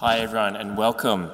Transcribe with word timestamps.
Hi, 0.00 0.20
everyone, 0.20 0.56
and 0.56 0.78
welcome. 0.78 1.30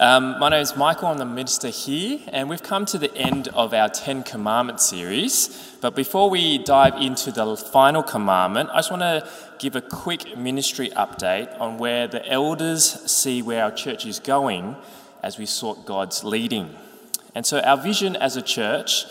Um, 0.00 0.40
my 0.40 0.48
name 0.48 0.62
is 0.62 0.76
Michael, 0.76 1.06
I'm 1.06 1.18
the 1.18 1.24
minister 1.24 1.68
here, 1.68 2.18
and 2.32 2.48
we've 2.48 2.60
come 2.60 2.84
to 2.86 2.98
the 2.98 3.14
end 3.14 3.46
of 3.54 3.72
our 3.72 3.88
Ten 3.88 4.24
Commandments 4.24 4.84
series. 4.84 5.76
But 5.80 5.94
before 5.94 6.28
we 6.28 6.58
dive 6.58 6.96
into 6.96 7.30
the 7.30 7.56
final 7.56 8.02
commandment, 8.02 8.70
I 8.72 8.78
just 8.78 8.90
want 8.90 9.02
to 9.02 9.28
give 9.60 9.76
a 9.76 9.80
quick 9.80 10.36
ministry 10.36 10.90
update 10.96 11.56
on 11.60 11.78
where 11.78 12.08
the 12.08 12.28
elders 12.28 12.82
see 12.84 13.42
where 13.42 13.62
our 13.62 13.70
church 13.70 14.04
is 14.04 14.18
going 14.18 14.74
as 15.22 15.38
we 15.38 15.46
sought 15.46 15.86
God's 15.86 16.24
leading. 16.24 16.74
And 17.36 17.46
so, 17.46 17.60
our 17.60 17.76
vision 17.76 18.16
as 18.16 18.36
a 18.36 18.42
church 18.42 19.04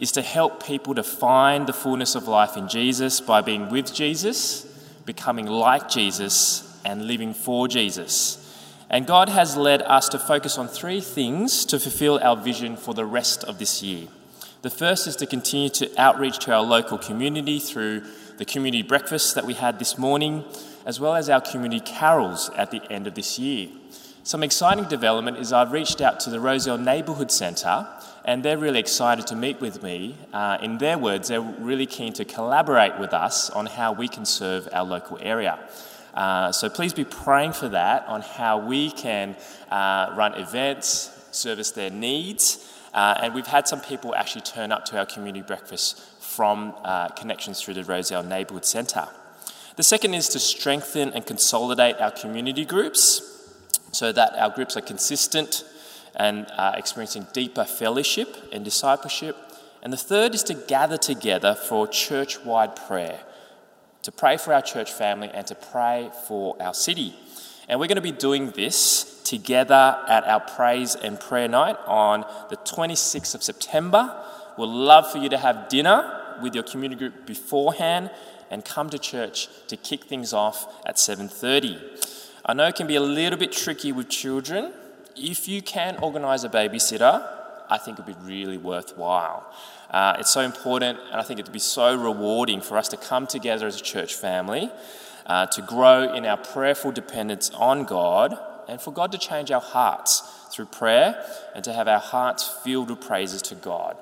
is 0.00 0.12
to 0.12 0.22
help 0.22 0.64
people 0.64 0.94
to 0.94 1.02
find 1.02 1.66
the 1.66 1.74
fullness 1.74 2.14
of 2.14 2.26
life 2.26 2.56
in 2.56 2.68
Jesus 2.68 3.20
by 3.20 3.42
being 3.42 3.68
with 3.68 3.92
Jesus, 3.92 4.64
becoming 5.04 5.44
like 5.44 5.90
Jesus, 5.90 6.80
and 6.86 7.06
living 7.06 7.34
for 7.34 7.68
Jesus. 7.68 8.44
And 8.88 9.06
God 9.06 9.28
has 9.28 9.56
led 9.56 9.82
us 9.82 10.08
to 10.10 10.18
focus 10.18 10.58
on 10.58 10.68
three 10.68 11.00
things 11.00 11.64
to 11.66 11.78
fulfill 11.78 12.20
our 12.22 12.36
vision 12.36 12.76
for 12.76 12.94
the 12.94 13.04
rest 13.04 13.42
of 13.44 13.58
this 13.58 13.82
year. 13.82 14.06
The 14.62 14.70
first 14.70 15.06
is 15.06 15.16
to 15.16 15.26
continue 15.26 15.68
to 15.70 15.90
outreach 16.00 16.38
to 16.40 16.52
our 16.52 16.62
local 16.62 16.98
community 16.98 17.58
through 17.58 18.02
the 18.38 18.44
community 18.44 18.82
breakfast 18.82 19.34
that 19.34 19.44
we 19.44 19.54
had 19.54 19.78
this 19.78 19.98
morning, 19.98 20.44
as 20.84 21.00
well 21.00 21.14
as 21.14 21.28
our 21.28 21.40
community 21.40 21.80
carols 21.80 22.50
at 22.56 22.70
the 22.70 22.82
end 22.90 23.06
of 23.06 23.14
this 23.14 23.38
year. 23.38 23.68
Some 24.22 24.42
exciting 24.42 24.84
development 24.84 25.38
is 25.38 25.52
I've 25.52 25.72
reached 25.72 26.00
out 26.00 26.18
to 26.20 26.30
the 26.30 26.40
Rozelle 26.40 26.78
Neighbourhood 26.78 27.30
Centre, 27.30 27.86
and 28.24 28.42
they're 28.42 28.58
really 28.58 28.80
excited 28.80 29.26
to 29.28 29.36
meet 29.36 29.60
with 29.60 29.82
me. 29.84 30.16
Uh, 30.32 30.58
in 30.60 30.78
their 30.78 30.98
words, 30.98 31.28
they're 31.28 31.40
really 31.40 31.86
keen 31.86 32.12
to 32.14 32.24
collaborate 32.24 32.98
with 32.98 33.14
us 33.14 33.50
on 33.50 33.66
how 33.66 33.92
we 33.92 34.08
can 34.08 34.24
serve 34.24 34.68
our 34.72 34.84
local 34.84 35.18
area. 35.20 35.58
Uh, 36.16 36.50
so 36.50 36.70
please 36.70 36.94
be 36.94 37.04
praying 37.04 37.52
for 37.52 37.68
that 37.68 38.06
on 38.06 38.22
how 38.22 38.58
we 38.58 38.90
can 38.90 39.36
uh, 39.70 40.14
run 40.16 40.34
events, 40.34 41.10
service 41.30 41.70
their 41.72 41.90
needs. 41.90 42.72
Uh, 42.94 43.18
and 43.22 43.34
we've 43.34 43.46
had 43.46 43.68
some 43.68 43.80
people 43.82 44.14
actually 44.14 44.40
turn 44.40 44.72
up 44.72 44.86
to 44.86 44.98
our 44.98 45.04
community 45.04 45.42
breakfast 45.42 46.00
from 46.20 46.74
uh, 46.82 47.08
connections 47.08 47.60
through 47.60 47.74
the 47.74 47.84
Rozelle 47.84 48.22
Neighbourhood 48.22 48.64
Centre. 48.64 49.06
The 49.76 49.82
second 49.82 50.14
is 50.14 50.28
to 50.30 50.38
strengthen 50.38 51.12
and 51.12 51.26
consolidate 51.26 52.00
our 52.00 52.10
community 52.10 52.64
groups 52.64 53.52
so 53.92 54.10
that 54.12 54.34
our 54.36 54.48
groups 54.48 54.74
are 54.74 54.80
consistent 54.80 55.64
and 56.14 56.46
uh, 56.56 56.72
experiencing 56.76 57.26
deeper 57.34 57.64
fellowship 57.64 58.36
and 58.52 58.64
discipleship. 58.64 59.36
And 59.82 59.92
the 59.92 59.98
third 59.98 60.34
is 60.34 60.42
to 60.44 60.54
gather 60.54 60.96
together 60.96 61.54
for 61.54 61.86
church 61.86 62.42
wide 62.42 62.74
prayer 62.74 63.20
to 64.06 64.12
pray 64.12 64.36
for 64.36 64.54
our 64.54 64.62
church 64.62 64.92
family 64.92 65.28
and 65.34 65.44
to 65.48 65.54
pray 65.56 66.08
for 66.28 66.56
our 66.62 66.72
city. 66.72 67.12
And 67.68 67.80
we're 67.80 67.88
going 67.88 67.96
to 67.96 68.00
be 68.00 68.12
doing 68.12 68.52
this 68.52 69.20
together 69.24 69.98
at 70.06 70.22
our 70.22 70.38
praise 70.38 70.94
and 70.94 71.18
prayer 71.18 71.48
night 71.48 71.76
on 71.88 72.24
the 72.48 72.56
26th 72.56 73.34
of 73.34 73.42
September. 73.42 74.16
We'd 74.56 74.66
love 74.66 75.10
for 75.10 75.18
you 75.18 75.28
to 75.30 75.36
have 75.36 75.68
dinner 75.68 76.38
with 76.40 76.54
your 76.54 76.62
community 76.62 77.00
group 77.00 77.26
beforehand 77.26 78.12
and 78.48 78.64
come 78.64 78.90
to 78.90 78.98
church 78.98 79.48
to 79.66 79.76
kick 79.76 80.04
things 80.04 80.32
off 80.32 80.72
at 80.86 81.00
7:30. 81.00 81.76
I 82.44 82.54
know 82.54 82.68
it 82.68 82.76
can 82.76 82.86
be 82.86 82.94
a 82.94 83.00
little 83.00 83.40
bit 83.40 83.50
tricky 83.50 83.90
with 83.90 84.08
children. 84.08 84.72
If 85.16 85.48
you 85.48 85.62
can 85.62 85.96
organize 86.00 86.44
a 86.44 86.48
babysitter, 86.48 87.26
I 87.68 87.78
think 87.78 87.98
it'd 87.98 88.06
be 88.06 88.24
really 88.24 88.58
worthwhile. 88.58 89.46
Uh, 89.90 90.16
it's 90.18 90.32
so 90.32 90.40
important, 90.40 90.98
and 91.10 91.20
I 91.20 91.22
think 91.22 91.40
it'd 91.40 91.52
be 91.52 91.58
so 91.58 91.96
rewarding 91.96 92.60
for 92.60 92.76
us 92.76 92.88
to 92.88 92.96
come 92.96 93.26
together 93.26 93.66
as 93.66 93.80
a 93.80 93.82
church 93.82 94.14
family, 94.14 94.70
uh, 95.26 95.46
to 95.46 95.62
grow 95.62 96.12
in 96.12 96.26
our 96.26 96.36
prayerful 96.36 96.92
dependence 96.92 97.50
on 97.50 97.84
God, 97.84 98.36
and 98.68 98.80
for 98.80 98.92
God 98.92 99.12
to 99.12 99.18
change 99.18 99.50
our 99.50 99.60
hearts 99.60 100.22
through 100.50 100.66
prayer, 100.66 101.24
and 101.54 101.64
to 101.64 101.72
have 101.72 101.88
our 101.88 102.00
hearts 102.00 102.48
filled 102.64 102.90
with 102.90 103.00
praises 103.00 103.42
to 103.42 103.54
God. 103.54 103.96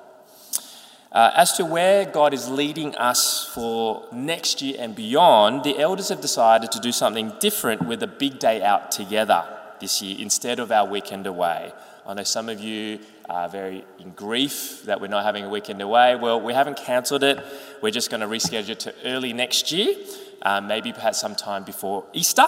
Uh, 1.11 1.31
as 1.35 1.53
to 1.53 1.63
where 1.63 2.03
God 2.03 2.33
is 2.33 2.49
leading 2.49 2.93
us 2.97 3.49
for 3.53 4.05
next 4.11 4.61
year 4.61 4.75
and 4.79 4.93
beyond, 4.93 5.63
the 5.63 5.79
elders 5.79 6.09
have 6.09 6.19
decided 6.19 6.71
to 6.73 6.79
do 6.79 6.91
something 6.91 7.31
different 7.39 7.87
with 7.87 8.03
a 8.03 8.07
big 8.07 8.37
day 8.37 8.61
out 8.61 8.91
together 8.91 9.45
this 9.79 10.01
year 10.01 10.17
instead 10.19 10.59
of 10.59 10.73
our 10.73 10.85
weekend 10.85 11.25
away. 11.25 11.71
I 12.05 12.13
know 12.15 12.23
some 12.23 12.49
of 12.49 12.59
you 12.59 12.99
are 13.29 13.49
very 13.49 13.85
in 13.99 14.11
grief 14.11 14.83
that 14.85 15.01
we're 15.01 15.07
not 15.07 15.23
having 15.23 15.43
a 15.43 15.49
weekend 15.49 15.81
away. 15.81 16.15
Well, 16.15 16.39
we 16.39 16.53
haven't 16.53 16.77
cancelled 16.77 17.23
it. 17.23 17.43
We're 17.81 17.91
just 17.91 18.09
going 18.09 18.21
to 18.21 18.27
reschedule 18.27 18.69
it 18.69 18.79
to 18.81 18.93
early 19.05 19.33
next 19.33 19.71
year, 19.71 19.95
uh, 20.41 20.61
maybe 20.61 20.93
perhaps 20.93 21.19
sometime 21.19 21.63
before 21.63 22.05
Easter. 22.13 22.45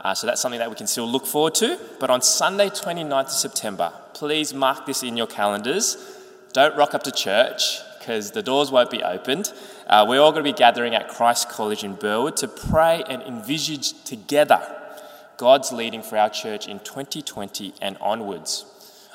Uh, 0.00 0.14
so 0.14 0.26
that's 0.26 0.40
something 0.40 0.58
that 0.58 0.68
we 0.68 0.76
can 0.76 0.86
still 0.86 1.08
look 1.08 1.26
forward 1.26 1.54
to. 1.56 1.78
But 2.00 2.10
on 2.10 2.22
Sunday, 2.22 2.68
29th 2.68 3.26
of 3.26 3.30
September, 3.30 3.92
please 4.14 4.52
mark 4.52 4.86
this 4.86 5.02
in 5.02 5.16
your 5.16 5.28
calendars. 5.28 5.96
Don't 6.52 6.76
rock 6.76 6.94
up 6.94 7.02
to 7.04 7.12
church 7.12 7.78
because 7.98 8.32
the 8.32 8.42
doors 8.42 8.70
won't 8.70 8.90
be 8.90 9.02
opened. 9.02 9.52
Uh, 9.86 10.04
we're 10.08 10.20
all 10.20 10.32
going 10.32 10.44
to 10.44 10.52
be 10.52 10.56
gathering 10.56 10.94
at 10.94 11.08
Christ 11.08 11.48
College 11.48 11.84
in 11.84 11.94
Burwood 11.94 12.36
to 12.38 12.48
pray 12.48 13.04
and 13.08 13.22
envisage 13.22 14.02
together 14.02 14.60
God's 15.36 15.72
leading 15.72 16.02
for 16.02 16.18
our 16.18 16.30
church 16.30 16.66
in 16.66 16.80
2020 16.80 17.74
and 17.80 17.96
onwards. 18.00 18.64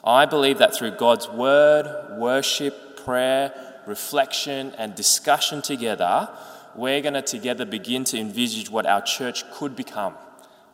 I 0.04 0.26
believe 0.26 0.60
that 0.60 0.76
through 0.76 0.92
God's 0.92 1.28
word, 1.28 2.18
worship, 2.18 3.04
prayer, 3.04 3.54
reflection, 3.86 4.74
and 4.78 4.96
discussion 4.96 5.62
together, 5.62 6.30
we're 6.76 7.02
going 7.02 7.16
to 7.16 7.22
together 7.22 7.66
begin 7.66 8.04
to 8.06 8.20
envisage 8.20 8.70
what 8.70 8.86
our 8.86 9.02
church 9.02 9.50
could 9.52 9.76
become 9.76 10.14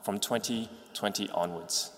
from 0.01 0.19
2020 0.19 1.29
onwards. 1.29 1.91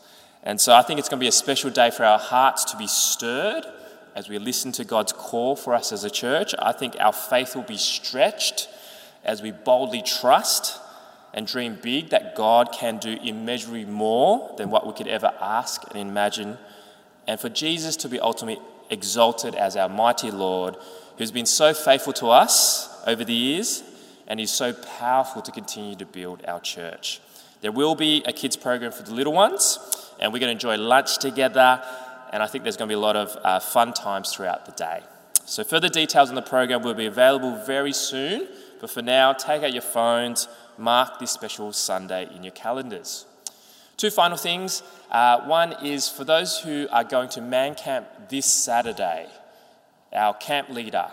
And 0.43 0.61
so 0.61 0.73
I 0.75 0.83
think 0.83 0.99
it's 0.99 1.09
going 1.09 1.19
to 1.19 1.23
be 1.23 1.27
a 1.27 1.31
special 1.31 1.71
day 1.71 1.89
for 1.89 2.03
our 2.03 2.19
hearts 2.19 2.65
to 2.65 2.77
be 2.77 2.85
stirred 2.85 3.65
as 4.13 4.29
we 4.29 4.37
listen 4.37 4.71
to 4.73 4.85
God's 4.85 5.11
call 5.11 5.55
for 5.55 5.73
us 5.73 5.91
as 5.91 6.03
a 6.03 6.09
church. 6.09 6.53
I 6.59 6.71
think 6.71 6.95
our 6.99 7.11
faith 7.11 7.55
will 7.55 7.63
be 7.63 7.77
stretched 7.77 8.69
as 9.23 9.41
we 9.41 9.51
boldly 9.51 10.03
trust 10.03 10.79
and 11.33 11.47
dream 11.47 11.77
big 11.81 12.11
that 12.11 12.35
God 12.35 12.71
can 12.71 12.97
do 12.97 13.17
immeasurably 13.21 13.85
more 13.85 14.53
than 14.57 14.69
what 14.69 14.85
we 14.85 14.93
could 14.93 15.07
ever 15.07 15.33
ask 15.41 15.83
and 15.89 15.97
imagine 15.97 16.57
and 17.27 17.39
for 17.39 17.49
Jesus 17.49 17.95
to 17.97 18.09
be 18.09 18.19
ultimately 18.19 18.63
exalted 18.89 19.55
as 19.55 19.75
our 19.75 19.89
mighty 19.89 20.31
Lord, 20.31 20.75
who's 21.17 21.31
been 21.31 21.45
so 21.45 21.73
faithful 21.73 22.13
to 22.13 22.27
us 22.27 22.89
over 23.07 23.23
the 23.23 23.33
years 23.33 23.83
and 24.27 24.39
is 24.39 24.51
so 24.51 24.73
powerful 24.73 25.41
to 25.41 25.51
continue 25.51 25.95
to 25.95 26.05
build 26.05 26.43
our 26.47 26.59
church. 26.59 27.21
There 27.61 27.71
will 27.71 27.95
be 27.95 28.23
a 28.25 28.33
kids 28.33 28.55
program 28.55 28.91
for 28.91 29.03
the 29.03 29.13
little 29.13 29.33
ones, 29.33 29.79
and 30.19 30.31
we're 30.31 30.39
going 30.39 30.49
to 30.49 30.67
enjoy 30.67 30.77
lunch 30.77 31.17
together, 31.17 31.81
and 32.31 32.43
I 32.43 32.47
think 32.47 32.63
there's 32.63 32.77
going 32.77 32.89
to 32.89 32.91
be 32.91 32.97
a 32.97 32.99
lot 32.99 33.15
of 33.15 33.37
uh, 33.43 33.59
fun 33.59 33.93
times 33.93 34.33
throughout 34.33 34.65
the 34.65 34.71
day. 34.73 35.01
So, 35.45 35.63
further 35.63 35.89
details 35.89 36.29
on 36.29 36.35
the 36.35 36.41
program 36.41 36.81
will 36.81 36.95
be 36.95 37.05
available 37.05 37.63
very 37.65 37.93
soon, 37.93 38.47
but 38.81 38.89
for 38.89 39.01
now, 39.01 39.31
take 39.33 39.63
out 39.63 39.73
your 39.73 39.83
phones, 39.83 40.47
mark 40.77 41.19
this 41.19 41.31
special 41.31 41.71
Sunday 41.71 42.27
in 42.35 42.43
your 42.43 42.51
calendars. 42.51 43.25
Two 43.97 44.09
final 44.09 44.38
things. 44.38 44.83
Uh, 45.09 45.45
one 45.47 45.73
is 45.81 46.09
for 46.09 46.25
those 46.25 46.59
who 46.59 46.88
are 46.91 47.06
going 47.06 47.29
to 47.29 47.41
Man 47.41 47.75
Camp 47.75 48.06
this 48.28 48.45
Saturday, 48.45 49.28
our 50.11 50.33
camp 50.33 50.69
leader, 50.69 51.07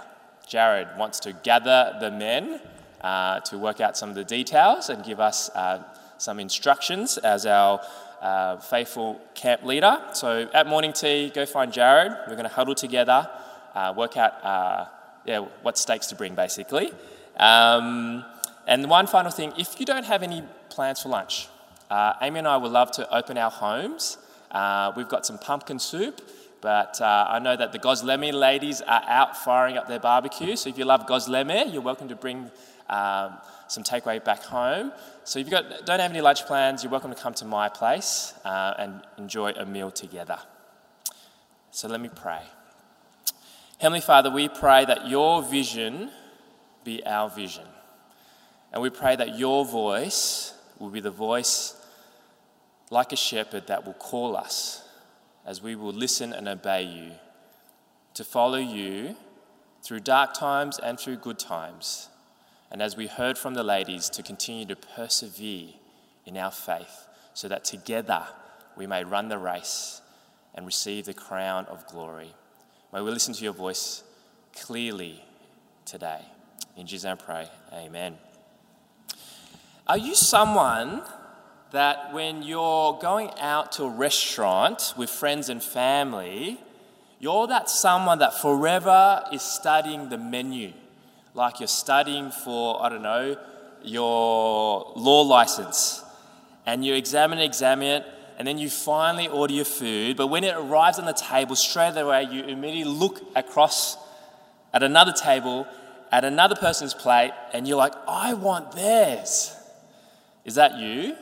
Jared, 0.49 0.89
wants 0.99 1.21
to 1.21 1.33
gather 1.33 1.97
the 2.01 2.11
men 2.11 2.61
uh, 3.01 3.39
to 3.41 3.57
work 3.57 3.81
out 3.81 3.97
some 3.97 4.09
of 4.09 4.17
the 4.17 4.25
details 4.25 4.89
and 4.89 5.05
give 5.05 5.21
us 5.21 5.49
uh, 5.51 5.85
some 6.19 6.41
instructions 6.41 7.19
as 7.19 7.47
our 7.47 7.81
uh, 8.21 8.57
faithful 8.59 9.21
camp 9.35 9.65
leader. 9.65 10.01
So 10.13 10.49
at 10.53 10.67
morning 10.67 10.93
tea, 10.93 11.31
go 11.33 11.47
find 11.47 11.73
Jared. 11.73 12.13
We're 12.27 12.35
going 12.35 12.49
to 12.49 12.55
huddle 12.55 12.75
together, 12.75 13.31
uh, 13.77 13.95
work 13.97 14.17
out 14.17 14.45
uh, 14.45 14.87
yeah, 15.25 15.39
what 15.63 15.79
stakes 15.79 16.09
to 16.09 16.17
bring, 16.17 16.35
basically. 16.35 16.93
Um, 17.37 18.25
and 18.67 18.91
one 18.91 19.07
final 19.07 19.31
thing 19.31 19.53
if 19.57 19.79
you 19.79 19.87
don't 19.87 20.05
have 20.05 20.25
any 20.25 20.43
plans 20.69 21.03
for 21.03 21.11
lunch, 21.11 21.49
uh, 21.93 22.15
Amy 22.23 22.39
and 22.39 22.49
I 22.49 22.57
would 22.57 22.73
love 22.73 22.91
to 22.93 23.15
open 23.15 23.37
our 23.37 23.51
homes. 23.51 24.17
Uh, 24.51 24.93
we've 24.97 25.11
got 25.11 25.27
some 25.27 25.37
pumpkin 25.37 25.79
soup, 25.79 26.23
but 26.63 26.99
uh, 27.03 27.27
I 27.29 27.39
know 27.39 27.55
that 27.55 27.73
the 27.73 27.79
Gozleme 27.79 28.33
ladies 28.33 28.81
are 28.81 29.03
out 29.07 29.37
firing 29.37 29.77
up 29.77 29.89
their 29.89 30.01
barbecue. 30.01 30.57
So 30.57 30.71
if 30.71 30.79
you 30.79 30.87
love 30.87 31.07
Gozleme, 31.07 31.71
you're 31.71 31.83
welcome 31.83 32.09
to 32.09 32.17
bring 32.17 32.51
um, 32.89 33.37
some 33.69 33.83
takeaway 33.85 34.25
back 34.25 34.43
home. 34.43 34.93
So 35.25 35.39
if 35.39 35.51
you 35.51 35.59
don't 35.85 36.01
have 36.01 36.11
any 36.11 36.23
lunch 36.23 36.47
plans, 36.47 36.83
you're 36.83 36.91
welcome 36.91 37.15
to 37.15 37.21
come 37.21 37.35
to 37.35 37.45
my 37.45 37.69
place 37.69 38.33
uh, 38.47 38.73
and 38.79 39.03
enjoy 39.19 39.51
a 39.51 39.67
meal 39.67 39.91
together. 39.91 40.39
So 41.73 41.89
let 41.89 42.01
me 42.01 42.09
pray. 42.09 42.41
Heavenly 43.77 44.01
Father, 44.01 44.31
we 44.31 44.49
pray 44.49 44.87
that 44.87 45.09
your 45.09 45.43
vision 45.43 46.11
be 46.85 47.05
our 47.05 47.29
vision. 47.29 47.67
And 48.73 48.81
we 48.81 48.89
pray 48.89 49.15
that 49.15 49.39
your 49.39 49.67
voice 49.67 50.55
will 50.79 50.89
be 50.89 51.01
the 51.01 51.11
voice 51.11 51.77
like 52.93 53.11
a 53.11 53.17
shepherd 53.17 53.67
that 53.69 53.87
will 53.87 53.95
call 53.95 54.37
us 54.37 54.87
as 55.47 55.63
we 55.63 55.75
will 55.75 55.95
listen 55.95 56.31
and 56.31 56.47
obey 56.47 56.83
you, 56.83 57.11
to 58.13 58.23
follow 58.23 58.59
you 58.59 59.17
through 59.83 59.99
dark 59.99 60.35
times 60.35 60.79
and 60.79 61.01
through 61.01 61.17
good 61.17 61.39
times. 61.39 62.11
And 62.71 62.83
as 62.83 62.95
we 62.95 63.07
heard 63.07 63.39
from 63.39 63.55
the 63.55 63.63
ladies, 63.63 64.11
to 64.11 64.23
continue 64.23 64.67
to 64.67 64.77
persevere 64.77 65.71
in 66.27 66.37
our 66.37 66.51
faith 66.51 67.07
so 67.33 67.49
that 67.49 67.65
together 67.65 68.27
we 68.77 68.87
may 68.87 69.05
run 69.05 69.29
the 69.29 69.39
race 69.39 70.03
and 70.55 70.67
receive 70.67 71.07
the 71.07 71.15
crown 71.15 71.65
of 71.67 71.87
glory. 71.87 72.35
May 72.93 73.01
we 73.01 73.11
listen 73.11 73.33
to 73.33 73.43
your 73.43 73.55
voice 73.55 74.05
clearly 74.55 75.25
today. 75.87 76.21
In 76.77 76.87
Jesus' 76.87 77.05
name 77.05 77.17
I 77.19 77.25
pray, 77.25 77.49
amen. 77.73 78.19
Are 79.87 79.99
you 79.99 80.15
someone 80.15 81.01
that 81.73 82.13
when 82.13 82.43
you're 82.43 82.99
going 83.01 83.31
out 83.41 83.73
to 83.73 83.85
a 83.85 83.89
restaurant 83.89 84.95
with 84.97 85.11
friends 85.11 85.49
and 85.49 85.63
family, 85.63 86.61
you're 87.19 87.47
that 87.47 87.71
someone 87.71 88.19
that 88.19 88.35
forever 88.41 89.25
is 89.33 89.43
studying 89.43 90.09
the 90.09 90.19
menu? 90.19 90.73
Like 91.35 91.61
you're 91.61 91.69
studying 91.69 92.31
for, 92.31 92.83
I 92.85 92.91
don't 92.91 93.03
know, 93.03 93.37
your 93.83 94.93
law 94.97 95.23
license. 95.23 96.05
And 96.67 96.85
you 96.85 96.95
examine 96.95 97.39
it, 97.39 97.45
examine 97.45 98.03
it, 98.03 98.07
and 98.39 98.47
then 98.47 98.59
you 98.59 98.69
finally 98.69 99.29
order 99.29 99.55
your 99.55 99.65
food. 99.65 100.17
But 100.17 100.27
when 100.29 100.45
it 100.45 100.55
arrives 100.55 100.99
on 100.99 101.07
the 101.07 101.13
table, 101.13 101.57
straight 101.57 101.97
away 101.97 102.25
you 102.31 102.45
immediately 102.45 102.93
look 102.93 103.23
across 103.35 103.97
at 104.75 104.83
another 104.83 105.13
table, 105.13 105.67
at 106.11 106.25
another 106.25 106.55
person's 106.55 106.93
plate, 106.93 107.33
and 107.53 107.67
you're 107.67 107.79
like, 107.79 107.95
I 108.07 108.35
want 108.35 108.73
theirs. 108.73 109.57
Is 110.45 110.57
that 110.57 110.79
you? 110.79 111.17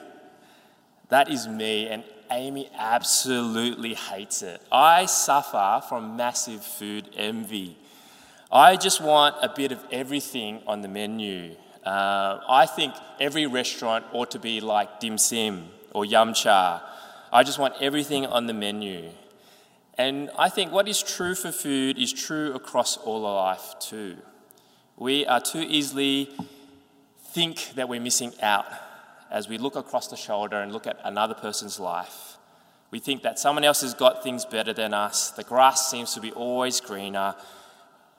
That 1.10 1.28
is 1.28 1.48
me, 1.48 1.88
and 1.88 2.04
Amy 2.30 2.70
absolutely 2.78 3.94
hates 3.94 4.42
it. 4.42 4.62
I 4.70 5.06
suffer 5.06 5.82
from 5.88 6.16
massive 6.16 6.64
food 6.64 7.10
envy. 7.16 7.76
I 8.52 8.76
just 8.76 9.00
want 9.00 9.34
a 9.42 9.48
bit 9.48 9.72
of 9.72 9.84
everything 9.90 10.62
on 10.66 10.82
the 10.82 10.88
menu. 10.88 11.56
Uh, 11.84 12.40
I 12.48 12.66
think 12.66 12.94
every 13.18 13.46
restaurant 13.46 14.04
ought 14.12 14.30
to 14.32 14.38
be 14.38 14.60
like 14.60 15.00
dim 15.00 15.18
sim 15.18 15.68
or 15.92 16.04
yum 16.04 16.34
cha. 16.34 16.82
I 17.32 17.42
just 17.42 17.58
want 17.58 17.74
everything 17.80 18.26
on 18.26 18.46
the 18.46 18.54
menu. 18.54 19.10
And 19.98 20.30
I 20.38 20.48
think 20.48 20.72
what 20.72 20.88
is 20.88 21.02
true 21.02 21.34
for 21.34 21.52
food 21.52 21.98
is 21.98 22.12
true 22.12 22.54
across 22.54 22.96
all 22.96 23.26
of 23.26 23.34
life 23.34 23.74
too. 23.80 24.16
We 24.96 25.26
are 25.26 25.40
too 25.40 25.64
easily 25.66 26.30
think 27.32 27.72
that 27.74 27.88
we're 27.88 28.00
missing 28.00 28.32
out 28.42 28.66
as 29.30 29.48
we 29.48 29.58
look 29.58 29.76
across 29.76 30.08
the 30.08 30.16
shoulder 30.16 30.60
and 30.60 30.72
look 30.72 30.86
at 30.86 30.98
another 31.04 31.34
person's 31.34 31.78
life. 31.78 32.36
We 32.90 32.98
think 32.98 33.22
that 33.22 33.38
someone 33.38 33.64
else 33.64 33.82
has 33.82 33.94
got 33.94 34.22
things 34.22 34.44
better 34.44 34.72
than 34.72 34.92
us. 34.92 35.30
The 35.30 35.44
grass 35.44 35.90
seems 35.90 36.14
to 36.14 36.20
be 36.20 36.32
always 36.32 36.80
greener. 36.80 37.36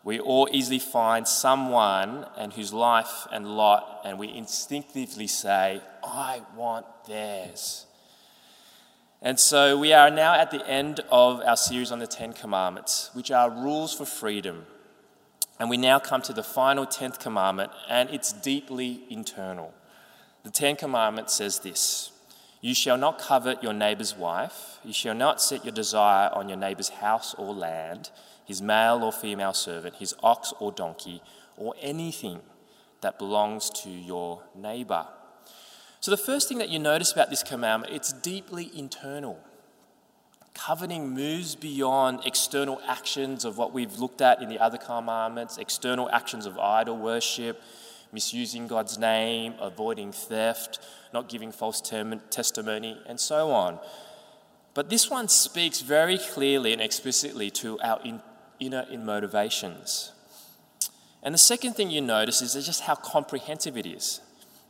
We 0.04 0.20
all 0.20 0.48
easily 0.52 0.80
find 0.80 1.28
someone 1.28 2.26
and 2.38 2.54
whose 2.54 2.74
life 2.74 3.28
and 3.32 3.46
lot, 3.58 4.02
and 4.06 4.18
we 4.18 4.34
instinctively 4.34 5.28
say, 5.28 5.82
I 6.04 6.42
want 6.56 6.86
theirs. 7.08 7.86
And 9.22 9.40
so 9.40 9.78
we 9.78 9.94
are 9.94 10.10
now 10.10 10.34
at 10.34 10.50
the 10.50 10.66
end 10.68 11.02
of 11.12 11.42
our 11.42 11.58
series 11.58 11.92
on 11.92 12.00
the 12.00 12.08
Ten 12.08 12.34
Commandments, 12.34 13.12
which 13.14 13.30
are 13.30 13.52
rules 13.52 13.94
for 13.94 14.06
freedom. 14.06 14.66
And 15.60 15.70
we 15.70 15.78
now 15.78 16.00
come 16.00 16.24
to 16.24 16.34
the 16.34 16.42
final 16.42 16.88
tenth 16.88 17.20
commandment, 17.20 17.72
and 17.88 18.10
it's 18.10 18.34
deeply 18.34 19.04
internal. 19.12 19.74
The 20.44 20.50
Ten 20.50 20.76
Commandments 20.76 21.34
says 21.34 21.60
this 21.60 22.12
You 22.62 22.74
shall 22.74 22.98
not 22.98 23.20
covet 23.20 23.62
your 23.62 23.74
neighbor's 23.74 24.16
wife, 24.16 24.80
you 24.84 24.94
shall 24.94 25.16
not 25.16 25.42
set 25.42 25.64
your 25.64 25.74
desire 25.74 26.30
on 26.34 26.50
your 26.50 26.58
neighbor's 26.58 26.90
house 26.90 27.34
or 27.36 27.54
land, 27.54 28.10
his 28.46 28.62
male 28.62 29.04
or 29.04 29.12
female 29.12 29.54
servant, 29.54 29.96
his 29.96 30.16
ox 30.24 30.54
or 30.60 30.72
donkey, 30.72 31.22
or 31.58 31.76
anything 31.80 32.42
that 33.02 33.20
belongs 33.20 33.70
to 33.70 33.90
your 33.90 34.44
neighbor. 34.56 35.06
So, 36.00 36.10
the 36.10 36.18
first 36.18 36.48
thing 36.48 36.58
that 36.58 36.70
you 36.70 36.80
notice 36.80 37.12
about 37.12 37.30
this 37.30 37.44
commandment, 37.44 37.94
it's 37.94 38.12
deeply 38.12 38.72
internal. 38.76 39.40
Coveting 40.54 41.12
moves 41.12 41.56
beyond 41.56 42.22
external 42.26 42.82
actions 42.88 43.46
of 43.46 43.58
what 43.58 43.72
we've 43.72 44.00
looked 44.00 44.22
at 44.22 44.42
in 44.42 44.50
the 44.50 44.60
other 44.60 44.78
commandments, 44.78 45.58
external 45.58 46.10
actions 46.10 46.46
of 46.46 46.58
idol 46.58 46.98
worship, 46.98 47.62
misusing 48.12 48.68
God's 48.68 48.98
name, 48.98 49.56
avoiding 49.60 50.12
theft, 50.12 50.80
not 51.14 51.30
giving 51.30 51.52
false 51.52 51.82
testimony, 51.82 53.02
and 53.08 53.20
so 53.20 53.52
on. 53.52 53.80
But 54.74 54.90
this 54.90 55.10
one 55.10 55.28
speaks 55.28 55.82
very 55.82 56.18
clearly 56.18 56.74
and 56.74 56.82
explicitly 56.82 57.50
to 57.52 57.80
our 57.82 58.00
inner 58.60 58.86
motivations. 58.98 60.12
And 61.24 61.34
the 61.34 61.40
second 61.40 61.74
thing 61.74 61.92
you 61.92 62.02
notice 62.02 62.42
is 62.42 62.54
just 62.66 62.82
how 62.82 62.96
comprehensive 62.96 63.78
it 63.78 63.86
is 63.86 64.22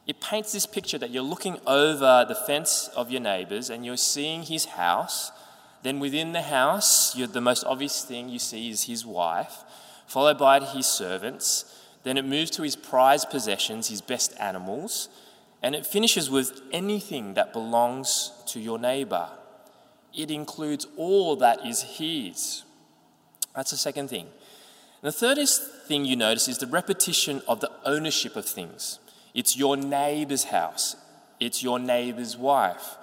it 0.08 0.20
paints 0.20 0.52
this 0.52 0.66
picture 0.66 0.98
that 0.98 1.12
you're 1.12 1.24
looking 1.24 1.58
over 1.68 2.26
the 2.28 2.36
fence 2.36 2.90
of 2.96 3.12
your 3.12 3.22
neighbors 3.22 3.70
and 3.70 3.86
you're 3.86 3.98
seeing 3.98 4.44
his 4.44 4.66
house. 4.66 5.32
Then 5.84 6.00
within 6.00 6.32
the 6.32 6.42
house, 6.42 7.14
the 7.14 7.42
most 7.42 7.64
obvious 7.64 8.04
thing 8.04 8.30
you 8.30 8.40
see 8.40 8.70
is 8.70 8.84
his 8.84 9.06
wife, 9.06 9.64
followed 10.08 10.38
by 10.38 10.60
his 10.60 10.88
servants. 10.88 11.66
Then 12.04 12.18
it 12.18 12.26
moves 12.26 12.52
to 12.52 12.64
his 12.64 12.76
prized 12.76 13.30
possessions, 13.30 13.90
his 13.90 14.02
best 14.02 14.34
animals, 14.40 15.10
and 15.62 15.76
it 15.76 15.86
finishes 15.86 16.30
with 16.30 16.62
anything 16.72 17.36
that 17.36 17.54
belongs 17.54 18.32
to 18.48 18.60
your 18.60 18.80
neighbor. 18.80 19.30
It 20.14 20.32
includes 20.32 20.88
all 20.98 21.36
that 21.38 21.66
is 21.66 21.82
his. 21.82 22.64
That's 23.56 23.72
the 23.72 23.78
second 23.78 24.10
thing. 24.10 24.28
And 25.02 25.08
the 25.08 25.12
third 25.12 25.38
thing 25.88 26.06
you 26.06 26.16
notice 26.16 26.48
is 26.48 26.58
the 26.58 26.68
repetition 26.68 27.42
of 27.48 27.60
the 27.60 27.72
ownership 27.86 28.36
of 28.36 28.46
things. 28.46 29.00
It's 29.34 29.58
your 29.58 29.78
neighbor's 29.78 30.46
house, 30.46 30.96
it's 31.40 31.64
your 31.64 31.80
neighbor's 31.80 32.36
wife, 32.36 32.98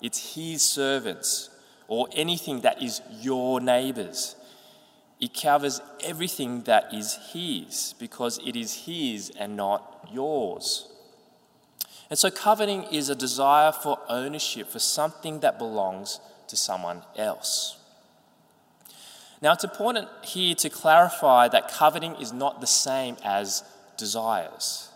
it's 0.00 0.34
his 0.34 0.62
servants, 0.62 1.50
or 1.88 2.08
anything 2.12 2.60
that 2.62 2.82
is 2.82 3.02
your 3.20 3.60
neighbor's. 3.60 4.36
It 5.24 5.32
covers 5.32 5.80
everything 6.02 6.64
that 6.64 6.92
is 6.92 7.18
his 7.32 7.94
because 7.98 8.38
it 8.44 8.56
is 8.56 8.84
his 8.84 9.30
and 9.30 9.56
not 9.56 10.06
yours. 10.12 10.86
And 12.10 12.18
so, 12.18 12.30
coveting 12.30 12.82
is 12.92 13.08
a 13.08 13.14
desire 13.14 13.72
for 13.72 13.98
ownership 14.10 14.68
for 14.68 14.80
something 14.80 15.40
that 15.40 15.58
belongs 15.58 16.20
to 16.48 16.58
someone 16.58 17.04
else. 17.16 17.78
Now, 19.40 19.54
it's 19.54 19.64
important 19.64 20.08
here 20.22 20.54
to 20.56 20.68
clarify 20.68 21.48
that 21.48 21.72
coveting 21.72 22.16
is 22.16 22.34
not 22.34 22.60
the 22.60 22.66
same 22.66 23.16
as 23.24 23.64
desires. 23.96 24.90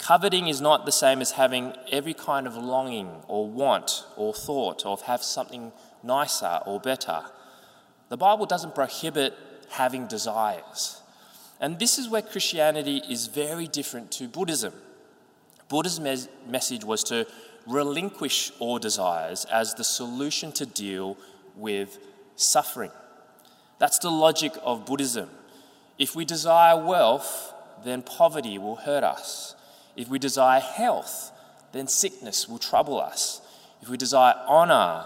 Coveting 0.00 0.48
is 0.48 0.60
not 0.60 0.84
the 0.84 0.90
same 0.90 1.20
as 1.20 1.30
having 1.30 1.74
every 1.92 2.12
kind 2.12 2.48
of 2.48 2.56
longing 2.56 3.22
or 3.28 3.46
want 3.46 4.04
or 4.16 4.34
thought 4.34 4.84
of 4.84 5.02
have 5.02 5.22
something 5.22 5.70
nicer 6.02 6.58
or 6.66 6.80
better. 6.80 7.22
The 8.14 8.18
Bible 8.18 8.46
doesn't 8.46 8.76
prohibit 8.76 9.34
having 9.70 10.06
desires. 10.06 11.02
And 11.60 11.80
this 11.80 11.98
is 11.98 12.08
where 12.08 12.22
Christianity 12.22 13.02
is 13.10 13.26
very 13.26 13.66
different 13.66 14.12
to 14.12 14.28
Buddhism. 14.28 14.72
Buddhism's 15.68 16.28
message 16.46 16.84
was 16.84 17.02
to 17.10 17.26
relinquish 17.66 18.52
all 18.60 18.78
desires 18.78 19.46
as 19.46 19.74
the 19.74 19.82
solution 19.82 20.52
to 20.52 20.64
deal 20.64 21.16
with 21.56 21.98
suffering. 22.36 22.92
That's 23.80 23.98
the 23.98 24.12
logic 24.12 24.52
of 24.62 24.86
Buddhism. 24.86 25.28
If 25.98 26.14
we 26.14 26.24
desire 26.24 26.80
wealth, 26.80 27.52
then 27.84 28.02
poverty 28.02 28.58
will 28.58 28.76
hurt 28.76 29.02
us. 29.02 29.56
If 29.96 30.06
we 30.06 30.20
desire 30.20 30.60
health, 30.60 31.32
then 31.72 31.88
sickness 31.88 32.48
will 32.48 32.58
trouble 32.58 33.00
us. 33.00 33.40
If 33.82 33.88
we 33.88 33.96
desire 33.96 34.34
honor, 34.46 35.04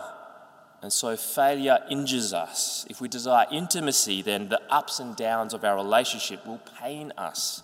and 0.83 0.93
so 0.93 1.17
failure 1.17 1.79
injures 1.91 2.33
us. 2.33 2.87
If 2.89 3.01
we 3.01 3.09
desire 3.09 3.47
intimacy, 3.51 4.23
then 4.23 4.49
the 4.49 4.61
ups 4.71 5.01
and 5.01 5.17
downs 5.17 5.53
of 5.53 5.65
our 5.65 5.77
relationship 5.77 6.47
will 6.47 6.61
pain 6.81 7.13
us. 7.19 7.63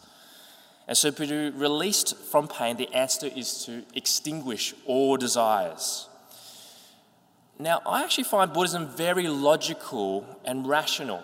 And 0.87 0.97
so, 0.97 1.11
to 1.11 1.26
be 1.26 1.50
released 1.50 2.16
from 2.16 2.49
pain, 2.49 2.76
the 2.76 2.92
answer 2.92 3.28
is 3.35 3.64
to 3.64 3.85
extinguish 3.94 4.75
all 4.85 5.16
desires. 5.16 6.09
Now, 7.59 7.80
I 7.87 8.02
actually 8.02 8.25
find 8.25 8.52
Buddhism 8.52 8.88
very 8.88 9.28
logical 9.28 10.26
and 10.44 10.68
rational. 10.68 11.23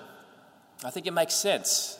I 0.84 0.90
think 0.90 1.06
it 1.06 1.10
makes 1.10 1.34
sense. 1.34 1.98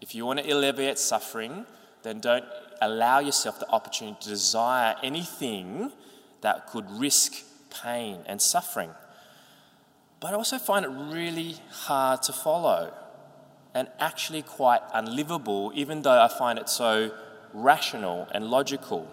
If 0.00 0.14
you 0.14 0.26
want 0.26 0.40
to 0.40 0.50
alleviate 0.50 0.98
suffering, 0.98 1.64
then 2.02 2.20
don't 2.20 2.44
allow 2.82 3.20
yourself 3.20 3.60
the 3.60 3.70
opportunity 3.70 4.18
to 4.22 4.28
desire 4.28 4.96
anything 5.02 5.92
that 6.40 6.66
could 6.66 6.90
risk 6.90 7.34
pain 7.82 8.18
and 8.26 8.42
suffering. 8.42 8.90
But 10.20 10.32
I 10.32 10.36
also 10.36 10.58
find 10.58 10.84
it 10.84 10.88
really 10.88 11.56
hard 11.70 12.22
to 12.24 12.32
follow 12.32 12.92
and 13.74 13.88
actually 13.98 14.42
quite 14.42 14.82
unlivable, 14.92 15.72
even 15.74 16.02
though 16.02 16.20
I 16.20 16.28
find 16.28 16.58
it 16.58 16.68
so 16.68 17.10
rational 17.54 18.28
and 18.32 18.44
logical. 18.50 19.08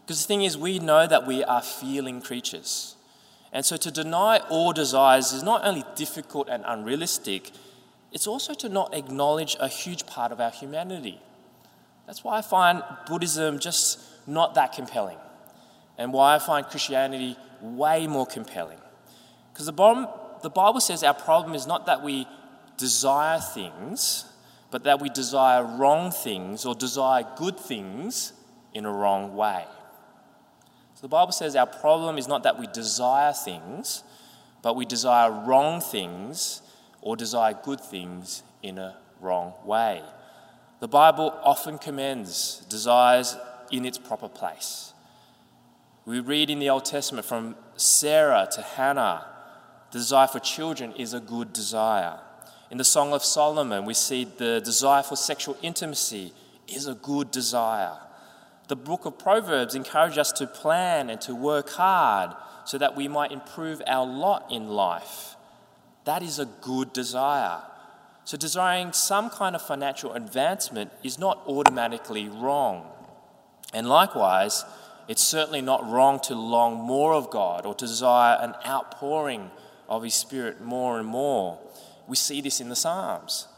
Because 0.00 0.22
the 0.22 0.28
thing 0.28 0.42
is, 0.42 0.56
we 0.56 0.78
know 0.78 1.06
that 1.06 1.26
we 1.26 1.44
are 1.44 1.62
feeling 1.62 2.20
creatures. 2.22 2.96
And 3.52 3.64
so 3.64 3.76
to 3.76 3.90
deny 3.90 4.38
all 4.48 4.72
desires 4.72 5.32
is 5.32 5.42
not 5.42 5.64
only 5.64 5.84
difficult 5.94 6.48
and 6.48 6.64
unrealistic, 6.66 7.52
it's 8.12 8.26
also 8.26 8.54
to 8.54 8.68
not 8.68 8.94
acknowledge 8.94 9.56
a 9.60 9.68
huge 9.68 10.06
part 10.06 10.32
of 10.32 10.40
our 10.40 10.50
humanity. 10.50 11.20
That's 12.06 12.24
why 12.24 12.38
I 12.38 12.42
find 12.42 12.82
Buddhism 13.06 13.58
just 13.58 14.00
not 14.26 14.54
that 14.54 14.72
compelling. 14.72 15.18
and 15.96 16.12
why 16.12 16.34
I 16.34 16.38
find 16.38 16.66
Christianity 16.66 17.36
way 17.60 18.06
more 18.06 18.26
compelling. 18.26 18.78
Because 19.54 19.66
the, 19.66 20.10
the 20.42 20.50
Bible 20.50 20.80
says 20.80 21.04
our 21.04 21.14
problem 21.14 21.54
is 21.54 21.64
not 21.64 21.86
that 21.86 22.02
we 22.02 22.26
desire 22.76 23.38
things, 23.38 24.24
but 24.72 24.82
that 24.82 25.00
we 25.00 25.08
desire 25.08 25.62
wrong 25.62 26.10
things 26.10 26.66
or 26.66 26.74
desire 26.74 27.24
good 27.36 27.58
things 27.58 28.32
in 28.74 28.84
a 28.84 28.92
wrong 28.92 29.36
way. 29.36 29.64
So 30.96 31.02
the 31.02 31.08
Bible 31.08 31.30
says 31.30 31.54
our 31.54 31.66
problem 31.66 32.18
is 32.18 32.26
not 32.26 32.42
that 32.42 32.58
we 32.58 32.66
desire 32.66 33.32
things, 33.32 34.02
but 34.60 34.74
we 34.74 34.84
desire 34.84 35.30
wrong 35.30 35.80
things 35.80 36.60
or 37.00 37.16
desire 37.16 37.54
good 37.62 37.80
things 37.80 38.42
in 38.60 38.78
a 38.78 38.96
wrong 39.20 39.52
way. 39.64 40.02
The 40.80 40.88
Bible 40.88 41.38
often 41.44 41.78
commends 41.78 42.66
desires 42.68 43.36
in 43.70 43.84
its 43.84 43.98
proper 43.98 44.28
place. 44.28 44.92
We 46.04 46.18
read 46.18 46.50
in 46.50 46.58
the 46.58 46.70
Old 46.70 46.84
Testament 46.84 47.26
from 47.26 47.54
Sarah 47.76 48.48
to 48.52 48.60
Hannah, 48.60 49.24
the 49.94 50.00
desire 50.00 50.26
for 50.26 50.40
children 50.40 50.92
is 50.94 51.14
a 51.14 51.20
good 51.20 51.52
desire. 51.52 52.18
In 52.68 52.78
the 52.78 52.84
Song 52.84 53.12
of 53.12 53.24
Solomon, 53.24 53.84
we 53.84 53.94
see 53.94 54.24
the 54.24 54.60
desire 54.60 55.04
for 55.04 55.14
sexual 55.14 55.56
intimacy 55.62 56.32
is 56.66 56.88
a 56.88 56.94
good 56.94 57.30
desire. 57.30 57.96
The 58.66 58.74
book 58.74 59.04
of 59.04 59.20
Proverbs 59.20 59.76
encourages 59.76 60.18
us 60.18 60.32
to 60.32 60.48
plan 60.48 61.10
and 61.10 61.20
to 61.20 61.32
work 61.36 61.70
hard 61.70 62.34
so 62.64 62.76
that 62.76 62.96
we 62.96 63.06
might 63.06 63.30
improve 63.30 63.80
our 63.86 64.04
lot 64.04 64.50
in 64.50 64.66
life. 64.66 65.36
That 66.06 66.24
is 66.24 66.40
a 66.40 66.46
good 66.46 66.92
desire. 66.92 67.62
So, 68.24 68.36
desiring 68.36 68.92
some 68.92 69.30
kind 69.30 69.54
of 69.54 69.62
financial 69.62 70.12
advancement 70.14 70.90
is 71.04 71.20
not 71.20 71.40
automatically 71.46 72.28
wrong. 72.28 72.90
And 73.72 73.88
likewise, 73.88 74.64
it's 75.06 75.22
certainly 75.22 75.60
not 75.60 75.88
wrong 75.88 76.18
to 76.24 76.34
long 76.34 76.74
more 76.74 77.14
of 77.14 77.30
God 77.30 77.64
or 77.64 77.76
to 77.76 77.86
desire 77.86 78.38
an 78.40 78.54
outpouring 78.66 79.52
of 79.88 80.02
His 80.02 80.14
Spirit 80.14 80.60
more 80.60 80.98
and 80.98 81.08
more. 81.08 81.58
We 82.06 82.16
see 82.16 82.40
this 82.40 82.60
in 82.60 82.68
the 82.68 82.76
Psalms. 82.76 83.48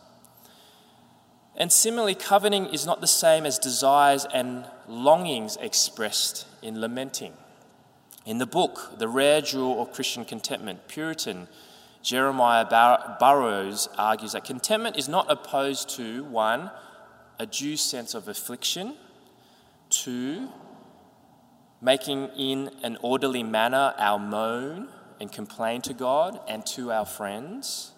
And 1.56 1.73
similarly, 1.73 2.14
coveting 2.14 2.66
is 2.66 2.85
not 2.85 3.00
the 3.00 3.06
same 3.06 3.47
as 3.47 3.59
desires 3.59 4.26
and 4.33 4.66
longings 4.87 5.56
expressed 5.56 6.47
in 6.62 6.80
lamenting. 6.80 7.33
In 8.26 8.38
the 8.38 8.47
book, 8.47 8.99
The 8.99 9.09
Rare 9.09 9.40
Jewel 9.40 9.80
of 9.80 9.92
Christian 9.92 10.25
Contentment, 10.25 10.87
Puritan 10.87 11.49
Jeremiah 12.02 12.66
Burroughs 13.18 13.88
argues 13.97 14.33
that 14.33 14.45
contentment 14.45 14.97
is 14.97 15.09
not 15.09 15.26
opposed 15.30 15.88
to 15.97 16.25
one, 16.25 16.71
a 17.38 17.47
due 17.47 17.76
sense 17.76 18.14
of 18.14 18.28
affliction, 18.28 18.95
two, 19.90 20.49
making 21.80 22.28
in 22.37 22.71
an 22.83 22.97
orderly 23.00 23.42
manner 23.42 23.95
our 23.99 24.18
moan 24.18 24.88
and 25.20 25.30
complain 25.30 25.82
to 25.82 25.94
God 25.94 26.40
and 26.49 26.64
to 26.66 26.90
our 26.92 27.06
friends, 27.06 27.92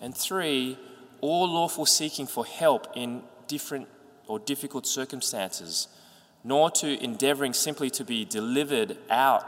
and 0.00 0.16
three, 0.16 0.78
all 1.20 1.48
lawful 1.48 1.86
seeking 1.86 2.26
for 2.26 2.44
help 2.44 2.88
in 2.94 3.22
different 3.46 3.88
or 4.26 4.38
difficult 4.38 4.86
circumstances, 4.86 5.88
nor 6.44 6.70
to 6.70 7.02
endeavoring 7.02 7.52
simply 7.52 7.90
to 7.90 8.04
be 8.04 8.24
delivered 8.24 8.96
out 9.10 9.44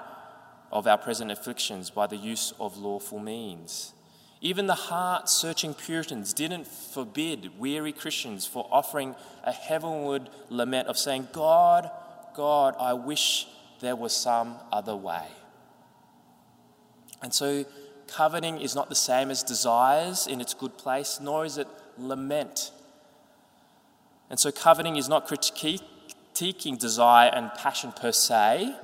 of 0.71 0.87
our 0.87 0.99
present 0.99 1.31
afflictions 1.31 1.91
by 1.91 2.07
the 2.07 2.17
use 2.17 2.53
of 2.61 2.77
lawful 2.77 3.19
means. 3.19 3.93
Even 4.41 4.67
the 4.67 4.75
heart 4.75 5.29
searching 5.29 5.75
Puritans 5.75 6.33
didn't 6.33 6.67
forbid 6.67 7.59
weary 7.59 7.93
Christians 7.93 8.47
for 8.47 8.69
offering 8.71 9.17
a 9.43 9.53
heavenward 9.53 10.31
lament 10.49 10.87
of 10.87 10.97
saying, 10.97 11.29
God, 11.33 11.91
God, 12.37 12.77
I 12.79 12.93
wish 12.93 13.49
there 13.81 13.97
was 13.97 14.15
some 14.15 14.57
other 14.71 14.95
way. 14.95 15.27
And 17.23 17.33
so, 17.35 17.65
coveting 18.07 18.61
is 18.61 18.75
not 18.75 18.89
the 18.89 18.95
same 18.95 19.31
as 19.31 19.43
desires 19.43 20.27
in 20.27 20.41
its 20.41 20.55
good 20.55 20.79
place, 20.79 21.19
nor 21.21 21.45
is 21.45 21.59
it 21.59 21.69
lament. 21.97 22.71
And 24.31 24.39
so, 24.39 24.53
coveting 24.53 24.97
is 24.97 25.09
not 25.09 25.29
critiquing 25.29 26.79
desire 26.79 27.31
and 27.35 27.53
passion 27.55 27.93
per 27.93 28.13
se. 28.13 28.77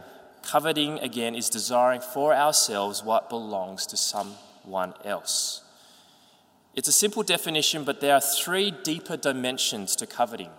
Coveting, 0.42 0.98
again, 0.98 1.34
is 1.34 1.48
desiring 1.48 2.00
for 2.00 2.34
ourselves 2.34 3.02
what 3.02 3.30
belongs 3.30 3.86
to 3.86 3.96
some 3.96 4.34
one 4.64 4.94
else. 5.04 5.62
It's 6.74 6.88
a 6.88 6.92
simple 6.92 7.22
definition, 7.22 7.84
but 7.84 8.00
there 8.00 8.14
are 8.14 8.20
three 8.20 8.70
deeper 8.70 9.16
dimensions 9.16 9.96
to 9.96 10.06
coveting 10.06 10.50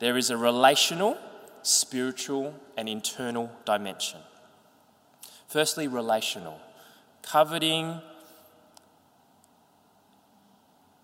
there 0.00 0.18
is 0.18 0.28
a 0.28 0.36
relational, 0.36 1.16
spiritual, 1.62 2.54
and 2.76 2.88
internal 2.88 3.50
dimension. 3.64 4.20
Firstly, 5.46 5.86
relational. 5.88 6.60
Coveting 7.24 8.00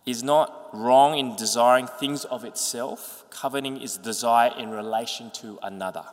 is 0.04 0.22
not 0.22 0.68
wrong 0.72 1.18
in 1.18 1.34
desiring 1.34 1.86
things 1.86 2.24
of 2.24 2.44
itself. 2.44 3.24
Coveting 3.30 3.80
is 3.80 3.96
desire 3.96 4.52
in 4.58 4.70
relation 4.70 5.30
to 5.30 5.58
another. 5.62 6.04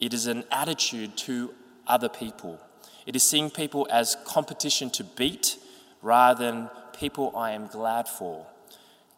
It 0.00 0.14
is 0.14 0.26
an 0.26 0.44
attitude 0.50 1.16
to 1.18 1.54
other 1.86 2.08
people. 2.08 2.58
It 3.06 3.14
is 3.14 3.22
seeing 3.22 3.50
people 3.50 3.86
as 3.90 4.16
competition 4.24 4.90
to 4.90 5.04
beat 5.04 5.58
rather 6.02 6.44
than 6.44 6.70
people 6.98 7.36
I 7.36 7.52
am 7.52 7.66
glad 7.66 8.08
for. 8.08 8.46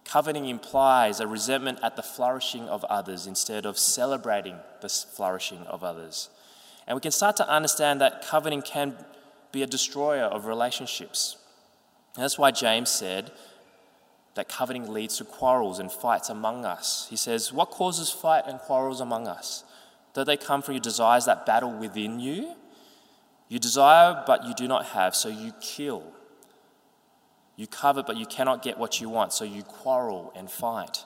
Coveting 0.04 0.46
implies 0.46 1.20
a 1.20 1.26
resentment 1.26 1.78
at 1.82 1.96
the 1.96 2.02
flourishing 2.02 2.68
of 2.68 2.84
others 2.84 3.26
instead 3.26 3.64
of 3.64 3.78
celebrating 3.78 4.56
the 4.80 4.88
flourishing 4.88 5.66
of 5.66 5.84
others. 5.84 6.30
And 6.86 6.94
we 6.94 7.00
can 7.00 7.12
start 7.12 7.36
to 7.36 7.48
understand 7.48 8.00
that 8.00 8.26
coveting 8.26 8.62
can 8.62 8.96
be 9.52 9.62
a 9.62 9.66
destroyer 9.66 10.24
of 10.24 10.46
relationships. 10.46 11.36
And 12.14 12.24
that's 12.24 12.38
why 12.38 12.50
James 12.50 12.90
said 12.90 13.32
that 14.34 14.48
coveting 14.48 14.92
leads 14.92 15.18
to 15.18 15.24
quarrels 15.24 15.78
and 15.78 15.90
fights 15.90 16.28
among 16.28 16.64
us. 16.64 17.06
He 17.10 17.16
says, 17.16 17.52
What 17.52 17.70
causes 17.70 18.10
fight 18.10 18.44
and 18.46 18.58
quarrels 18.58 19.00
among 19.00 19.26
us? 19.26 19.64
Do 20.14 20.24
they 20.24 20.36
come 20.36 20.62
from 20.62 20.74
your 20.74 20.80
desires 20.80 21.26
that 21.26 21.46
battle 21.46 21.72
within 21.72 22.20
you? 22.20 22.54
You 23.48 23.58
desire, 23.58 24.22
but 24.26 24.44
you 24.44 24.54
do 24.54 24.68
not 24.68 24.86
have, 24.86 25.16
so 25.16 25.28
you 25.28 25.52
kill. 25.60 26.02
You 27.56 27.66
covet, 27.66 28.06
but 28.06 28.16
you 28.16 28.26
cannot 28.26 28.62
get 28.62 28.78
what 28.78 29.00
you 29.00 29.08
want, 29.08 29.32
so 29.32 29.44
you 29.44 29.62
quarrel 29.62 30.32
and 30.36 30.50
fight. 30.50 31.04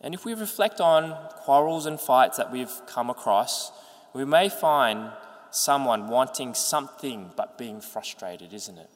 And 0.00 0.12
if 0.12 0.24
we 0.24 0.34
reflect 0.34 0.80
on 0.80 1.16
quarrels 1.30 1.86
and 1.86 1.98
fights 1.98 2.36
that 2.36 2.52
we've 2.52 2.72
come 2.86 3.08
across, 3.08 3.72
we 4.12 4.24
may 4.24 4.48
find 4.48 5.10
someone 5.54 6.08
wanting 6.08 6.54
something 6.54 7.30
but 7.36 7.56
being 7.58 7.80
frustrated, 7.80 8.52
isn't 8.52 8.78
it? 8.78 8.90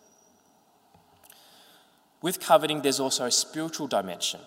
With 2.21 2.41
coveting, 2.41 2.83
there's 2.83 3.01
also 3.01 3.27
a 3.27 3.31
spiritual 3.31 3.87
dimension 3.87 4.41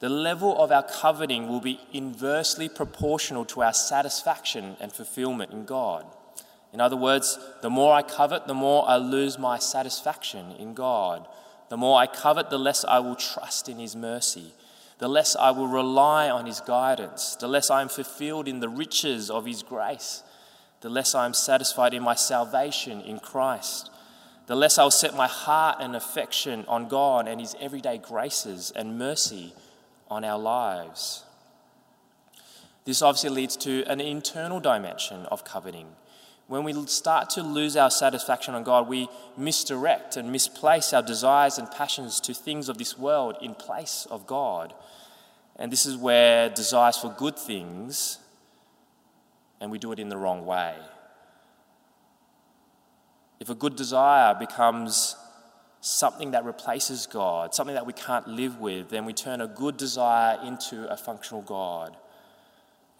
the 0.00 0.08
level 0.08 0.60
of 0.60 0.72
our 0.72 0.82
coveting 0.82 1.46
will 1.46 1.60
be 1.60 1.78
inversely 1.92 2.70
proportional 2.70 3.44
to 3.44 3.62
our 3.62 3.74
satisfaction 3.74 4.76
and 4.80 4.90
fulfillment 4.90 5.52
in 5.52 5.66
God. 5.66 6.06
In 6.72 6.80
other 6.80 6.96
words, 6.96 7.38
the 7.60 7.68
more 7.68 7.94
I 7.94 8.02
covet, 8.02 8.46
the 8.46 8.54
more 8.54 8.88
I 8.88 8.96
lose 8.96 9.38
my 9.38 9.58
satisfaction 9.58 10.52
in 10.58 10.72
God. 10.72 11.28
The 11.68 11.76
more 11.76 12.00
I 12.00 12.06
covet, 12.06 12.48
the 12.48 12.58
less 12.58 12.84
I 12.84 12.98
will 13.00 13.14
trust 13.14 13.68
in 13.68 13.78
His 13.78 13.94
mercy. 13.94 14.54
The 15.00 15.08
less 15.08 15.34
I 15.34 15.50
will 15.50 15.66
rely 15.66 16.28
on 16.28 16.44
His 16.44 16.60
guidance. 16.60 17.34
The 17.34 17.48
less 17.48 17.70
I 17.70 17.80
am 17.80 17.88
fulfilled 17.88 18.46
in 18.46 18.60
the 18.60 18.68
riches 18.68 19.30
of 19.30 19.46
His 19.46 19.62
grace. 19.62 20.22
The 20.82 20.90
less 20.90 21.14
I 21.14 21.24
am 21.24 21.32
satisfied 21.32 21.94
in 21.94 22.02
my 22.02 22.14
salvation 22.14 23.00
in 23.00 23.18
Christ. 23.18 23.90
The 24.46 24.54
less 24.54 24.76
I'll 24.76 24.90
set 24.90 25.16
my 25.16 25.26
heart 25.26 25.78
and 25.80 25.96
affection 25.96 26.66
on 26.68 26.86
God 26.86 27.28
and 27.28 27.40
His 27.40 27.56
everyday 27.58 27.96
graces 27.96 28.72
and 28.76 28.98
mercy 28.98 29.54
on 30.10 30.22
our 30.22 30.38
lives. 30.38 31.24
This 32.84 33.00
obviously 33.00 33.30
leads 33.30 33.56
to 33.58 33.84
an 33.86 34.02
internal 34.02 34.60
dimension 34.60 35.24
of 35.26 35.44
coveting. 35.44 35.86
When 36.50 36.64
we 36.64 36.72
start 36.86 37.30
to 37.30 37.44
lose 37.44 37.76
our 37.76 37.92
satisfaction 37.92 38.56
on 38.56 38.64
God, 38.64 38.88
we 38.88 39.08
misdirect 39.36 40.16
and 40.16 40.32
misplace 40.32 40.92
our 40.92 41.00
desires 41.00 41.58
and 41.58 41.70
passions 41.70 42.18
to 42.22 42.34
things 42.34 42.68
of 42.68 42.76
this 42.76 42.98
world 42.98 43.36
in 43.40 43.54
place 43.54 44.04
of 44.10 44.26
God. 44.26 44.74
And 45.54 45.70
this 45.70 45.86
is 45.86 45.96
where 45.96 46.48
desires 46.48 46.96
for 46.96 47.14
good 47.16 47.38
things, 47.38 48.18
and 49.60 49.70
we 49.70 49.78
do 49.78 49.92
it 49.92 50.00
in 50.00 50.08
the 50.08 50.16
wrong 50.16 50.44
way. 50.44 50.74
If 53.38 53.48
a 53.48 53.54
good 53.54 53.76
desire 53.76 54.34
becomes 54.34 55.14
something 55.80 56.32
that 56.32 56.44
replaces 56.44 57.06
God, 57.06 57.54
something 57.54 57.76
that 57.76 57.86
we 57.86 57.92
can't 57.92 58.26
live 58.26 58.58
with, 58.58 58.88
then 58.88 59.04
we 59.04 59.12
turn 59.12 59.40
a 59.40 59.46
good 59.46 59.76
desire 59.76 60.36
into 60.44 60.92
a 60.92 60.96
functional 60.96 61.42
God. 61.42 61.96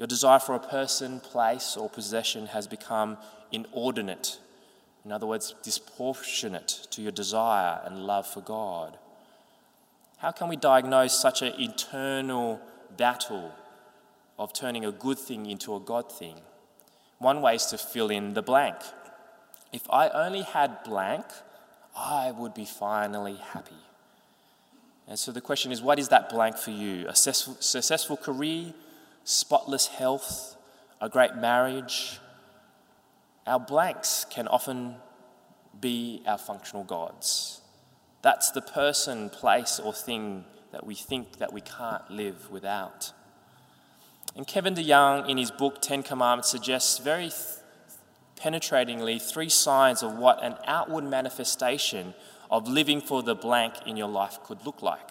Your 0.01 0.09
desire 0.09 0.41
for 0.41 0.57
a 0.57 0.59
person, 0.59 1.21
place, 1.21 1.77
or 1.77 1.89
possession 1.89 2.47
has 2.47 2.67
become 2.67 3.19
inordinate. 3.53 4.41
In 5.05 5.13
other 5.13 5.27
words, 5.27 5.55
disproportionate 5.63 6.89
to 6.91 7.03
your 7.03 7.13
desire 7.13 7.81
and 7.85 8.07
love 8.07 8.27
for 8.27 8.41
God. 8.41 8.97
How 10.19 10.33
can 10.33 10.49
we 10.49 10.57
diagnose 10.57 11.17
such 11.17 11.43
an 11.43 11.53
internal 11.61 12.61
battle 12.97 13.53
of 14.41 14.55
turning 14.55 14.87
a 14.87 14.91
good 14.91 15.19
thing 15.19 15.45
into 15.45 15.77
a 15.77 15.81
God 15.81 16.11
thing. 16.11 16.37
One 17.19 17.43
way 17.43 17.57
is 17.57 17.67
to 17.67 17.79
fill 17.79 18.09
in 18.09 18.33
the 18.33 18.41
blank. 18.41 18.77
If 19.71 19.89
I 19.91 20.09
only 20.09 20.43
had 20.43 20.83
blank, 20.83 21.27
I 21.95 22.31
would 22.31 22.55
be 22.55 22.65
finally 22.65 23.37
happy. 23.37 23.83
And 25.07 25.19
so 25.19 25.31
the 25.31 25.43
question 25.43 25.73
is 25.73 25.83
what 25.83 25.99
is 25.99 26.09
that 26.09 26.31
blank 26.31 26.57
for 26.57 26.71
you? 26.71 27.07
A 27.07 27.15
successful, 27.15 27.57
successful 27.61 28.17
career, 28.17 28.73
spotless 29.25 29.87
health, 29.87 30.57
a 31.01 31.09
great 31.09 31.35
marriage? 31.35 32.19
Our 33.47 33.61
blanks 33.61 34.27
can 34.29 34.49
often 34.49 34.97
be 35.81 36.23
our 36.27 36.39
functional 36.39 36.85
gods. 36.85 37.61
That's 38.23 38.51
the 38.51 38.61
person, 38.61 39.31
place, 39.31 39.81
or 39.81 39.93
thing 39.93 40.45
that 40.73 40.85
we 40.85 40.95
think 40.95 41.39
that 41.39 41.53
we 41.53 41.61
can't 41.61 42.09
live 42.11 42.51
without. 42.51 43.13
And 44.37 44.47
Kevin 44.47 44.75
DeYoung, 44.75 45.29
in 45.29 45.39
his 45.39 45.51
book 45.51 45.83
Ten 45.83 46.03
Commandments, 46.03 46.51
suggests 46.51 46.99
very 46.99 47.31
th- 47.31 47.35
penetratingly 48.37 49.21
three 49.21 49.49
signs 49.49 50.03
of 50.03 50.15
what 50.15 50.43
an 50.43 50.57
outward 50.67 51.05
manifestation 51.05 52.15
of 52.51 52.69
living 52.69 53.01
for 53.01 53.23
the 53.23 53.35
blank 53.35 53.75
in 53.87 53.97
your 53.97 54.09
life 54.09 54.39
could 54.45 54.65
look 54.65 54.83
like. 54.83 55.11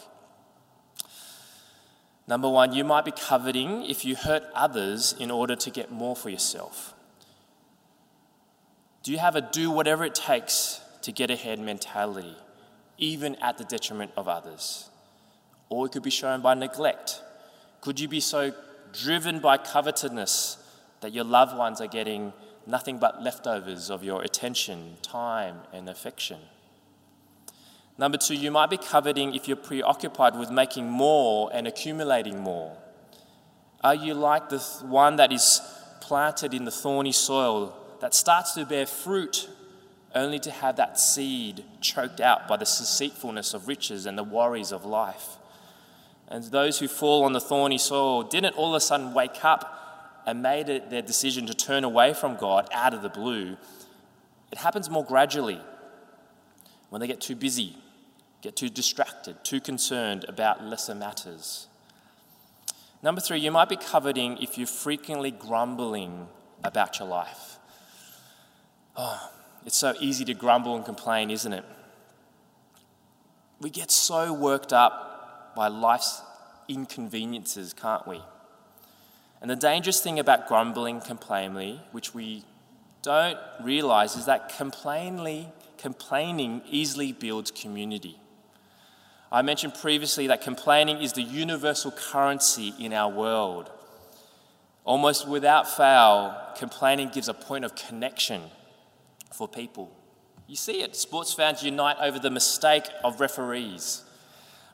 Number 2.29 2.47
one, 2.47 2.73
you 2.73 2.83
might 2.83 3.05
be 3.05 3.11
coveting 3.11 3.83
if 3.89 4.05
you 4.05 4.15
hurt 4.15 4.43
others 4.53 5.15
in 5.19 5.31
order 5.31 5.55
to 5.55 5.71
get 5.71 5.91
more 5.91 6.15
for 6.15 6.29
yourself. 6.29 6.93
Do 9.01 9.11
you 9.11 9.17
have 9.17 9.35
a 9.35 9.41
do 9.41 9.71
whatever 9.71 10.05
it 10.05 10.13
takes 10.13 10.79
to 11.01 11.11
get 11.11 11.31
ahead 11.31 11.59
mentality, 11.59 12.37
even 12.99 13.33
at 13.37 13.57
the 13.57 13.63
detriment 13.63 14.11
of 14.15 14.27
others? 14.27 14.91
Or 15.69 15.87
it 15.87 15.91
could 15.91 16.03
be 16.03 16.11
shown 16.11 16.41
by 16.41 16.53
neglect. 16.53 17.19
Could 17.81 17.99
you 17.99 18.07
be 18.07 18.19
so 18.19 18.53
driven 18.93 19.39
by 19.39 19.57
covetousness 19.57 20.57
that 21.01 21.13
your 21.13 21.23
loved 21.23 21.57
ones 21.57 21.81
are 21.81 21.87
getting 21.87 22.33
nothing 22.67 22.99
but 22.99 23.23
leftovers 23.23 23.89
of 23.89 24.03
your 24.03 24.21
attention, 24.21 24.97
time, 25.01 25.61
and 25.73 25.89
affection? 25.89 26.37
Number 27.99 28.17
two, 28.17 28.33
you 28.33 28.49
might 28.49 28.69
be 28.69 28.77
coveting 28.77 29.35
if 29.35 29.49
you're 29.49 29.57
preoccupied 29.57 30.39
with 30.39 30.49
making 30.49 30.89
more 30.89 31.49
and 31.53 31.67
accumulating 31.67 32.39
more. 32.39 32.77
Are 33.83 33.93
you 33.93 34.13
like 34.13 34.47
the 34.47 34.59
one 34.83 35.17
that 35.17 35.33
is 35.33 35.59
planted 35.99 36.53
in 36.53 36.63
the 36.63 36.71
thorny 36.71 37.11
soil 37.11 37.75
that 37.99 38.13
starts 38.13 38.53
to 38.53 38.65
bear 38.65 38.85
fruit 38.85 39.49
only 40.15 40.39
to 40.39 40.49
have 40.49 40.77
that 40.77 40.97
seed 40.97 41.65
choked 41.81 42.21
out 42.21 42.47
by 42.47 42.55
the 42.55 42.63
deceitfulness 42.63 43.53
of 43.53 43.67
riches 43.67 44.05
and 44.05 44.17
the 44.17 44.23
worries 44.23 44.71
of 44.71 44.85
life? 44.85 45.35
And 46.29 46.45
those 46.45 46.79
who 46.79 46.87
fall 46.87 47.25
on 47.25 47.33
the 47.33 47.41
thorny 47.41 47.77
soil 47.77 48.23
didn't 48.23 48.55
all 48.55 48.69
of 48.69 48.77
a 48.77 48.79
sudden 48.79 49.13
wake 49.13 49.43
up 49.43 50.23
and 50.25 50.41
made 50.41 50.69
it 50.69 50.89
their 50.89 51.01
decision 51.01 51.45
to 51.47 51.53
turn 51.53 51.83
away 51.83 52.13
from 52.13 52.37
God 52.37 52.69
out 52.71 52.93
of 52.93 53.01
the 53.01 53.09
blue. 53.09 53.57
It 54.53 54.57
happens 54.59 54.89
more 54.89 55.03
gradually 55.03 55.59
when 56.89 57.01
they 57.01 57.07
get 57.07 57.19
too 57.19 57.35
busy, 57.35 57.75
get 58.41 58.55
too 58.55 58.69
distracted, 58.69 59.43
too 59.43 59.59
concerned 59.59 60.25
about 60.27 60.63
lesser 60.63 60.95
matters. 60.95 61.67
Number 63.01 63.21
three, 63.21 63.39
you 63.39 63.51
might 63.51 63.69
be 63.69 63.77
coveting 63.77 64.37
if 64.41 64.57
you're 64.57 64.67
frequently 64.67 65.31
grumbling 65.31 66.27
about 66.63 66.99
your 66.99 67.07
life. 67.07 67.57
Oh, 68.97 69.31
it's 69.65 69.77
so 69.77 69.93
easy 69.99 70.25
to 70.25 70.33
grumble 70.33 70.75
and 70.75 70.83
complain, 70.83 71.29
isn't 71.31 71.53
it? 71.53 71.63
We 73.61 73.69
get 73.69 73.91
so 73.91 74.33
worked 74.33 74.73
up 74.73 75.53
by 75.55 75.67
life's 75.67 76.21
inconveniences, 76.67 77.73
can't 77.73 78.07
we? 78.07 78.21
And 79.41 79.49
the 79.49 79.55
dangerous 79.55 80.01
thing 80.01 80.19
about 80.19 80.47
grumbling 80.47 80.99
complainingly, 81.01 81.81
which 81.91 82.13
we 82.13 82.43
don't 83.01 83.37
realize, 83.61 84.15
is 84.17 84.25
that 84.25 84.53
complainingly, 84.57 85.49
complaining 85.77 86.61
easily 86.69 87.13
builds 87.13 87.51
community. 87.51 88.19
I 89.31 89.41
mentioned 89.43 89.75
previously 89.75 90.27
that 90.27 90.41
complaining 90.41 91.01
is 91.01 91.13
the 91.13 91.21
universal 91.21 91.91
currency 91.91 92.73
in 92.79 92.93
our 92.93 93.11
world. 93.11 93.71
Almost 94.83 95.27
without 95.27 95.69
fail, 95.69 96.35
complaining 96.57 97.09
gives 97.09 97.29
a 97.29 97.33
point 97.33 97.63
of 97.63 97.75
connection 97.75 98.41
for 99.31 99.47
people. 99.47 99.95
You 100.47 100.55
see 100.55 100.81
it. 100.81 100.95
Sports 100.95 101.31
fans 101.31 101.61
unite 101.61 101.97
over 102.01 102.17
the 102.17 102.31
mistake 102.31 102.85
of 103.03 103.19
referees. 103.19 104.03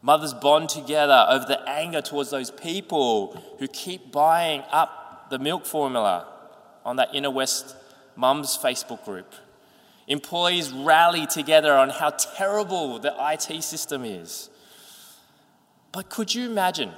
Mothers 0.02 0.34
bond 0.34 0.70
together 0.70 1.26
over 1.30 1.46
the 1.46 1.68
anger 1.68 2.02
towards 2.02 2.30
those 2.30 2.50
people 2.50 3.44
who 3.60 3.68
keep 3.68 4.12
buying 4.12 4.64
up 4.72 5.30
the 5.30 5.40
milk 5.40 5.66
formula 5.66 6.28
on 6.86 6.96
that 6.96 7.14
Inner 7.14 7.32
West 7.32 7.76
Mums 8.16 8.58
Facebook 8.58 9.04
group. 9.04 9.34
Employees 10.08 10.72
rally 10.72 11.26
together 11.26 11.74
on 11.74 11.90
how 11.90 12.12
terrible 12.12 13.00
the 13.00 13.14
IT 13.20 13.64
system 13.64 14.06
is. 14.06 14.50
But 15.92 16.10
could 16.10 16.34
you 16.36 16.46
imagine? 16.50 16.92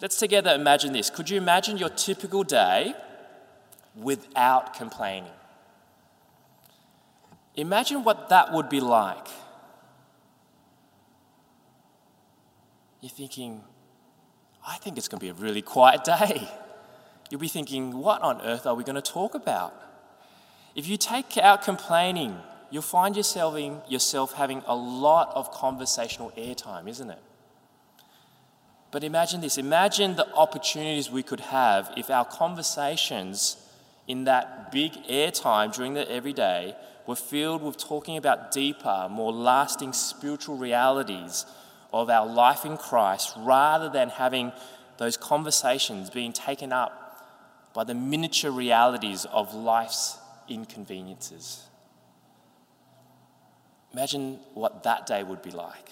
Let's 0.00 0.18
together 0.18 0.54
imagine 0.54 0.92
this. 0.92 1.10
Could 1.10 1.30
you 1.30 1.38
imagine 1.38 1.78
your 1.78 1.88
typical 1.88 2.44
day 2.44 2.94
without 3.96 4.74
complaining? 4.74 5.30
Imagine 7.56 8.04
what 8.04 8.28
that 8.28 8.52
would 8.52 8.68
be 8.68 8.80
like. 8.80 9.26
You're 13.00 13.10
thinking, 13.10 13.62
I 14.66 14.76
think 14.76 14.98
it's 14.98 15.08
going 15.08 15.18
to 15.18 15.24
be 15.24 15.30
a 15.30 15.34
really 15.34 15.62
quiet 15.62 16.04
day. 16.04 16.48
You'll 17.30 17.40
be 17.40 17.48
thinking, 17.48 17.98
what 17.98 18.20
on 18.22 18.40
earth 18.42 18.66
are 18.66 18.74
we 18.74 18.84
going 18.84 18.96
to 18.96 19.02
talk 19.02 19.34
about? 19.34 19.74
If 20.76 20.86
you 20.86 20.98
take 20.98 21.38
out 21.38 21.62
complaining, 21.62 22.36
you'll 22.70 22.82
find 22.82 23.16
yourself, 23.16 23.58
yourself 23.88 24.34
having 24.34 24.62
a 24.66 24.76
lot 24.76 25.32
of 25.34 25.50
conversational 25.50 26.30
airtime, 26.36 26.86
isn't 26.86 27.08
it? 27.08 27.18
But 28.90 29.02
imagine 29.02 29.40
this 29.40 29.56
imagine 29.58 30.16
the 30.16 30.30
opportunities 30.34 31.10
we 31.10 31.22
could 31.22 31.40
have 31.40 31.92
if 31.96 32.10
our 32.10 32.26
conversations 32.26 33.56
in 34.06 34.24
that 34.24 34.70
big 34.70 34.92
airtime 35.08 35.74
during 35.74 35.94
the 35.94 36.10
everyday 36.10 36.76
were 37.06 37.16
filled 37.16 37.62
with 37.62 37.78
talking 37.78 38.16
about 38.18 38.52
deeper, 38.52 39.08
more 39.10 39.32
lasting 39.32 39.94
spiritual 39.94 40.56
realities 40.56 41.46
of 41.92 42.10
our 42.10 42.26
life 42.26 42.64
in 42.66 42.76
Christ 42.76 43.32
rather 43.38 43.88
than 43.88 44.10
having 44.10 44.52
those 44.98 45.16
conversations 45.16 46.10
being 46.10 46.32
taken 46.32 46.72
up 46.72 47.02
by 47.72 47.84
the 47.84 47.94
miniature 47.94 48.50
realities 48.50 49.24
of 49.26 49.54
life's 49.54 50.18
inconveniences. 50.48 51.64
Imagine 53.92 54.38
what 54.54 54.82
that 54.82 55.06
day 55.06 55.22
would 55.22 55.42
be 55.42 55.50
like. 55.50 55.90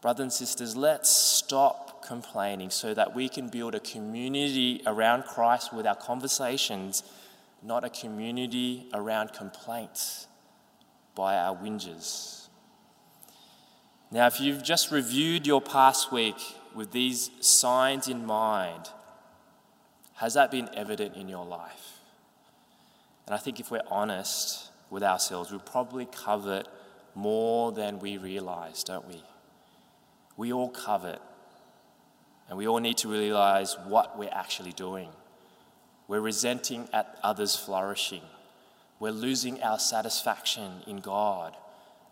Brothers 0.00 0.22
and 0.22 0.32
sisters, 0.32 0.76
let's 0.76 1.10
stop 1.10 2.04
complaining 2.04 2.70
so 2.70 2.92
that 2.94 3.14
we 3.14 3.28
can 3.28 3.48
build 3.48 3.74
a 3.74 3.80
community 3.80 4.82
around 4.86 5.24
Christ 5.24 5.72
with 5.72 5.86
our 5.86 5.96
conversations 5.96 7.02
not 7.64 7.82
a 7.82 7.88
community 7.88 8.86
around 8.92 9.32
complaints 9.32 10.28
by 11.14 11.36
our 11.36 11.56
whinges. 11.56 12.48
Now, 14.10 14.26
if 14.26 14.38
you've 14.38 14.62
just 14.62 14.90
reviewed 14.90 15.46
your 15.46 15.62
past 15.62 16.12
week 16.12 16.36
with 16.74 16.92
these 16.92 17.30
signs 17.40 18.06
in 18.06 18.26
mind, 18.26 18.90
has 20.16 20.34
that 20.34 20.50
been 20.50 20.68
evident 20.74 21.16
in 21.16 21.28
your 21.28 21.44
life? 21.44 21.93
And 23.26 23.34
I 23.34 23.38
think 23.38 23.60
if 23.60 23.70
we're 23.70 23.80
honest 23.90 24.70
with 24.90 25.02
ourselves, 25.02 25.50
we 25.50 25.58
probably 25.58 26.06
covet 26.06 26.68
more 27.14 27.72
than 27.72 27.98
we 27.98 28.18
realize, 28.18 28.84
don't 28.84 29.06
we? 29.06 29.22
We 30.36 30.52
all 30.52 30.70
covet, 30.70 31.20
and 32.48 32.58
we 32.58 32.66
all 32.66 32.80
need 32.80 32.98
to 32.98 33.08
realize 33.08 33.76
what 33.86 34.18
we're 34.18 34.32
actually 34.32 34.72
doing. 34.72 35.08
We're 36.08 36.20
resenting 36.20 36.88
at 36.92 37.18
others 37.22 37.56
flourishing. 37.56 38.22
We're 39.00 39.12
losing 39.12 39.62
our 39.62 39.78
satisfaction 39.78 40.82
in 40.86 40.98
God. 40.98 41.56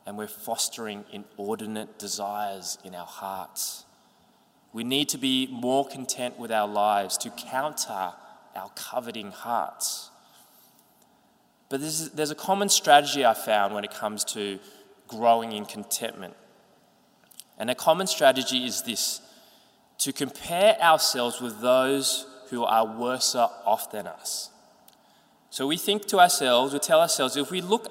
And 0.06 0.18
we're 0.18 0.26
fostering 0.28 1.04
inordinate 1.12 1.98
desires 1.98 2.78
in 2.84 2.94
our 2.94 3.06
hearts. 3.06 3.84
We 4.72 4.82
need 4.82 5.08
to 5.10 5.18
be 5.18 5.46
more 5.46 5.86
content 5.86 6.38
with 6.38 6.50
our 6.50 6.66
lives 6.66 7.16
to 7.18 7.30
counter 7.30 8.12
our 8.56 8.70
coveting 8.74 9.30
hearts. 9.30 10.10
But 11.72 11.80
there's, 11.80 12.10
there's 12.10 12.30
a 12.30 12.34
common 12.34 12.68
strategy 12.68 13.24
I 13.24 13.32
found 13.32 13.72
when 13.72 13.82
it 13.82 13.94
comes 13.94 14.24
to 14.24 14.58
growing 15.08 15.52
in 15.52 15.64
contentment. 15.64 16.34
And 17.58 17.70
a 17.70 17.74
common 17.74 18.06
strategy 18.06 18.66
is 18.66 18.82
this 18.82 19.22
to 20.00 20.12
compare 20.12 20.78
ourselves 20.82 21.40
with 21.40 21.62
those 21.62 22.26
who 22.50 22.62
are 22.62 22.84
worse 22.84 23.34
off 23.34 23.90
than 23.90 24.06
us. 24.06 24.50
So 25.48 25.66
we 25.66 25.78
think 25.78 26.04
to 26.08 26.20
ourselves, 26.20 26.74
we 26.74 26.78
tell 26.78 27.00
ourselves, 27.00 27.38
if 27.38 27.50
we 27.50 27.62
look 27.62 27.90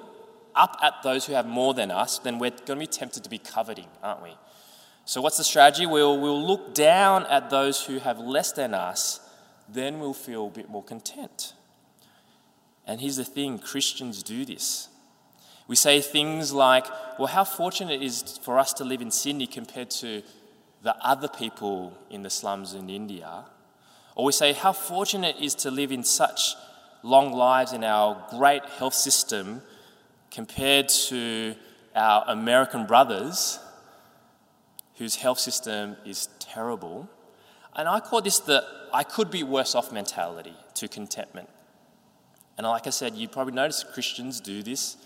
up 0.54 0.78
at 0.80 1.02
those 1.02 1.26
who 1.26 1.32
have 1.32 1.46
more 1.46 1.74
than 1.74 1.90
us, 1.90 2.20
then 2.20 2.38
we're 2.38 2.50
going 2.50 2.66
to 2.66 2.76
be 2.76 2.86
tempted 2.86 3.24
to 3.24 3.30
be 3.30 3.38
coveting, 3.38 3.88
aren't 4.00 4.22
we? 4.22 4.36
So 5.06 5.20
what's 5.20 5.38
the 5.38 5.44
strategy? 5.44 5.86
We'll, 5.86 6.20
we'll 6.20 6.46
look 6.46 6.72
down 6.72 7.26
at 7.26 7.50
those 7.50 7.84
who 7.84 7.98
have 7.98 8.20
less 8.20 8.52
than 8.52 8.74
us 8.74 9.18
then 9.68 10.00
we'll 10.00 10.14
feel 10.14 10.46
a 10.46 10.50
bit 10.50 10.68
more 10.68 10.82
content. 10.82 11.54
And 12.86 13.00
here's 13.00 13.16
the 13.16 13.24
thing 13.24 13.58
Christians 13.58 14.22
do 14.22 14.44
this. 14.44 14.88
We 15.68 15.76
say 15.76 16.00
things 16.00 16.52
like, 16.52 16.86
well, 17.18 17.28
how 17.28 17.44
fortunate 17.44 18.02
it 18.02 18.04
is 18.04 18.38
for 18.42 18.58
us 18.58 18.72
to 18.74 18.84
live 18.84 19.00
in 19.00 19.10
Sydney 19.10 19.46
compared 19.46 19.90
to 19.90 20.22
the 20.82 20.96
other 21.00 21.28
people 21.28 21.96
in 22.10 22.22
the 22.22 22.30
slums 22.30 22.74
in 22.74 22.90
India. 22.90 23.44
Or 24.16 24.26
we 24.26 24.32
say, 24.32 24.52
how 24.52 24.72
fortunate 24.72 25.36
it 25.36 25.44
is 25.44 25.54
to 25.56 25.70
live 25.70 25.92
in 25.92 26.02
such 26.04 26.54
long 27.02 27.32
lives 27.32 27.72
in 27.72 27.84
our 27.84 28.26
great 28.30 28.64
health 28.64 28.94
system 28.94 29.62
compared 30.30 30.88
to 30.88 31.54
our 31.94 32.24
American 32.26 32.86
brothers 32.86 33.58
whose 34.96 35.16
health 35.16 35.38
system 35.38 35.96
is 36.04 36.28
terrible. 36.38 37.08
And 37.74 37.88
I 37.88 38.00
call 38.00 38.20
this 38.20 38.38
the 38.40 38.64
I 38.92 39.04
could 39.04 39.30
be 39.30 39.42
worse 39.42 39.74
off 39.74 39.90
mentality 39.90 40.54
to 40.74 40.88
contentment. 40.88 41.48
And 42.56 42.66
like 42.66 42.86
I 42.86 42.90
said, 42.90 43.14
you 43.14 43.28
probably 43.28 43.54
notice 43.54 43.84
Christians 43.84 44.40
do 44.40 44.62
this 44.62 44.96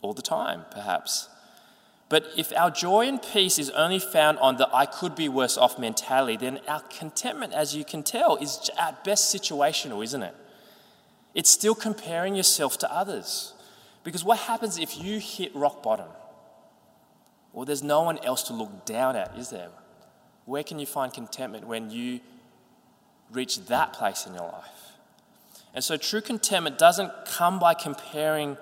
all 0.00 0.14
the 0.14 0.22
time, 0.22 0.64
perhaps. 0.70 1.28
But 2.08 2.26
if 2.36 2.52
our 2.56 2.70
joy 2.70 3.06
and 3.06 3.20
peace 3.20 3.58
is 3.58 3.68
only 3.70 3.98
found 3.98 4.38
on 4.38 4.56
the 4.56 4.68
I 4.74 4.86
could 4.86 5.14
be 5.14 5.28
worse 5.28 5.58
off 5.58 5.78
mentality, 5.78 6.36
then 6.36 6.60
our 6.66 6.80
contentment, 6.80 7.52
as 7.52 7.76
you 7.76 7.84
can 7.84 8.02
tell, 8.02 8.36
is 8.36 8.70
at 8.78 9.04
best 9.04 9.34
situational, 9.34 10.02
isn't 10.02 10.22
it? 10.22 10.34
It's 11.34 11.50
still 11.50 11.74
comparing 11.74 12.34
yourself 12.34 12.78
to 12.78 12.92
others. 12.92 13.52
Because 14.04 14.24
what 14.24 14.38
happens 14.38 14.78
if 14.78 15.02
you 15.02 15.18
hit 15.18 15.54
rock 15.54 15.82
bottom? 15.82 16.08
Well, 17.52 17.66
there's 17.66 17.82
no 17.82 18.02
one 18.02 18.18
else 18.24 18.44
to 18.44 18.54
look 18.54 18.86
down 18.86 19.16
at, 19.16 19.36
is 19.36 19.50
there? 19.50 19.68
Where 20.46 20.62
can 20.62 20.78
you 20.78 20.86
find 20.86 21.12
contentment 21.12 21.66
when 21.66 21.90
you 21.90 22.20
reach 23.30 23.66
that 23.66 23.92
place 23.92 24.26
in 24.26 24.32
your 24.32 24.44
life? 24.44 24.87
And 25.74 25.84
so, 25.84 25.96
true 25.96 26.20
contentment 26.20 26.78
doesn't 26.78 27.12
come 27.26 27.58
by 27.58 27.74
comparing 27.74 28.56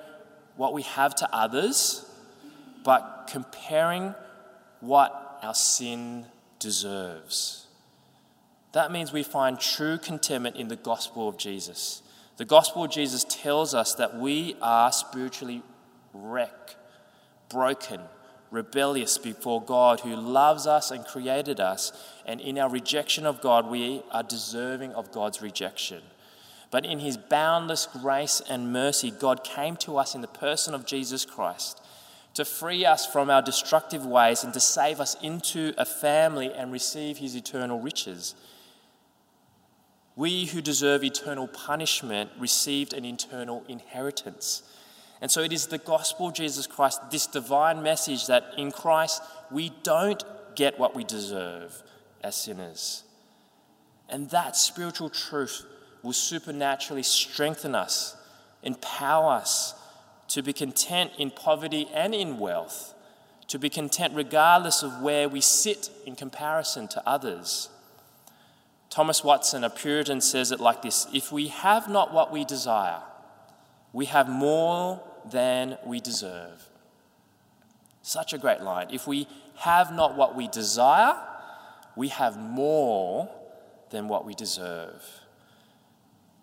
what 0.56 0.72
we 0.72 0.82
have 0.82 1.14
to 1.16 1.34
others, 1.34 2.04
but 2.84 3.28
comparing 3.30 4.14
what 4.80 5.38
our 5.42 5.54
sin 5.54 6.26
deserves. 6.58 7.66
That 8.72 8.92
means 8.92 9.12
we 9.12 9.22
find 9.22 9.58
true 9.58 9.98
contentment 9.98 10.56
in 10.56 10.68
the 10.68 10.76
gospel 10.76 11.28
of 11.28 11.38
Jesus. 11.38 12.02
The 12.36 12.44
gospel 12.44 12.84
of 12.84 12.90
Jesus 12.90 13.24
tells 13.24 13.74
us 13.74 13.94
that 13.94 14.18
we 14.18 14.56
are 14.60 14.92
spiritually 14.92 15.62
wrecked, 16.12 16.76
broken, 17.48 18.00
rebellious 18.50 19.16
before 19.16 19.62
God 19.62 20.00
who 20.00 20.14
loves 20.14 20.66
us 20.66 20.90
and 20.90 21.04
created 21.06 21.60
us. 21.60 21.92
And 22.26 22.40
in 22.40 22.58
our 22.58 22.68
rejection 22.68 23.24
of 23.24 23.40
God, 23.40 23.70
we 23.70 24.02
are 24.10 24.22
deserving 24.22 24.92
of 24.92 25.12
God's 25.12 25.40
rejection. 25.40 26.02
But 26.76 26.84
in 26.84 26.98
his 26.98 27.16
boundless 27.16 27.88
grace 28.02 28.42
and 28.50 28.70
mercy, 28.70 29.10
God 29.10 29.42
came 29.42 29.76
to 29.76 29.96
us 29.96 30.14
in 30.14 30.20
the 30.20 30.28
person 30.28 30.74
of 30.74 30.84
Jesus 30.84 31.24
Christ 31.24 31.80
to 32.34 32.44
free 32.44 32.84
us 32.84 33.06
from 33.06 33.30
our 33.30 33.40
destructive 33.40 34.04
ways 34.04 34.44
and 34.44 34.52
to 34.52 34.60
save 34.60 35.00
us 35.00 35.16
into 35.22 35.72
a 35.78 35.86
family 35.86 36.52
and 36.52 36.70
receive 36.70 37.16
his 37.16 37.34
eternal 37.34 37.80
riches. 37.80 38.34
We 40.16 40.44
who 40.44 40.60
deserve 40.60 41.02
eternal 41.02 41.48
punishment 41.48 42.32
received 42.38 42.92
an 42.92 43.06
eternal 43.06 43.64
inheritance. 43.68 44.62
And 45.22 45.30
so 45.30 45.40
it 45.40 45.54
is 45.54 45.68
the 45.68 45.78
gospel 45.78 46.28
of 46.28 46.34
Jesus 46.34 46.66
Christ, 46.66 47.00
this 47.10 47.26
divine 47.26 47.82
message 47.82 48.26
that 48.26 48.52
in 48.58 48.70
Christ 48.70 49.22
we 49.50 49.72
don't 49.82 50.22
get 50.54 50.78
what 50.78 50.94
we 50.94 51.04
deserve 51.04 51.82
as 52.22 52.36
sinners. 52.36 53.02
And 54.10 54.28
that 54.28 54.56
spiritual 54.56 55.08
truth 55.08 55.64
will 56.06 56.12
supernaturally 56.12 57.02
strengthen 57.02 57.74
us, 57.74 58.16
empower 58.62 59.32
us 59.32 59.74
to 60.28 60.40
be 60.40 60.52
content 60.52 61.10
in 61.18 61.32
poverty 61.32 61.88
and 61.92 62.14
in 62.14 62.38
wealth, 62.38 62.94
to 63.48 63.58
be 63.58 63.68
content 63.68 64.14
regardless 64.14 64.84
of 64.84 65.00
where 65.00 65.28
we 65.28 65.40
sit 65.40 65.90
in 66.06 66.14
comparison 66.14 66.86
to 66.86 67.02
others. 67.06 67.70
Thomas 68.88 69.24
Watson, 69.24 69.64
a 69.64 69.70
Puritan, 69.70 70.20
says 70.20 70.52
it 70.52 70.60
like 70.60 70.80
this 70.80 71.08
If 71.12 71.32
we 71.32 71.48
have 71.48 71.88
not 71.88 72.14
what 72.14 72.32
we 72.32 72.44
desire, 72.44 73.02
we 73.92 74.04
have 74.06 74.28
more 74.28 75.02
than 75.28 75.76
we 75.84 75.98
deserve. 75.98 76.68
Such 78.02 78.32
a 78.32 78.38
great 78.38 78.60
line. 78.60 78.88
If 78.92 79.08
we 79.08 79.26
have 79.56 79.92
not 79.92 80.16
what 80.16 80.36
we 80.36 80.46
desire, 80.46 81.16
we 81.96 82.08
have 82.08 82.38
more 82.38 83.28
than 83.90 84.06
what 84.06 84.24
we 84.24 84.34
deserve. 84.34 85.02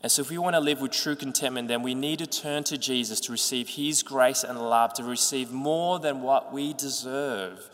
And 0.04 0.12
so, 0.12 0.22
if 0.22 0.30
we 0.30 0.38
want 0.38 0.54
to 0.56 0.60
live 0.60 0.82
with 0.82 0.92
true 0.92 1.16
contentment, 1.16 1.70
then 1.70 1.82
we 1.82 1.96
need 1.96 2.20
to 2.20 2.28
turn 2.28 2.66
to 2.66 2.78
Jesus 2.78 3.22
to 3.22 3.32
receive 3.32 3.70
His 3.70 4.04
grace 4.04 4.44
and 4.44 4.60
love, 4.60 4.94
to 4.96 5.04
receive 5.04 5.50
more 5.50 5.98
than 5.98 6.22
what 6.22 6.52
we 6.52 6.74
deserve. 6.74 7.70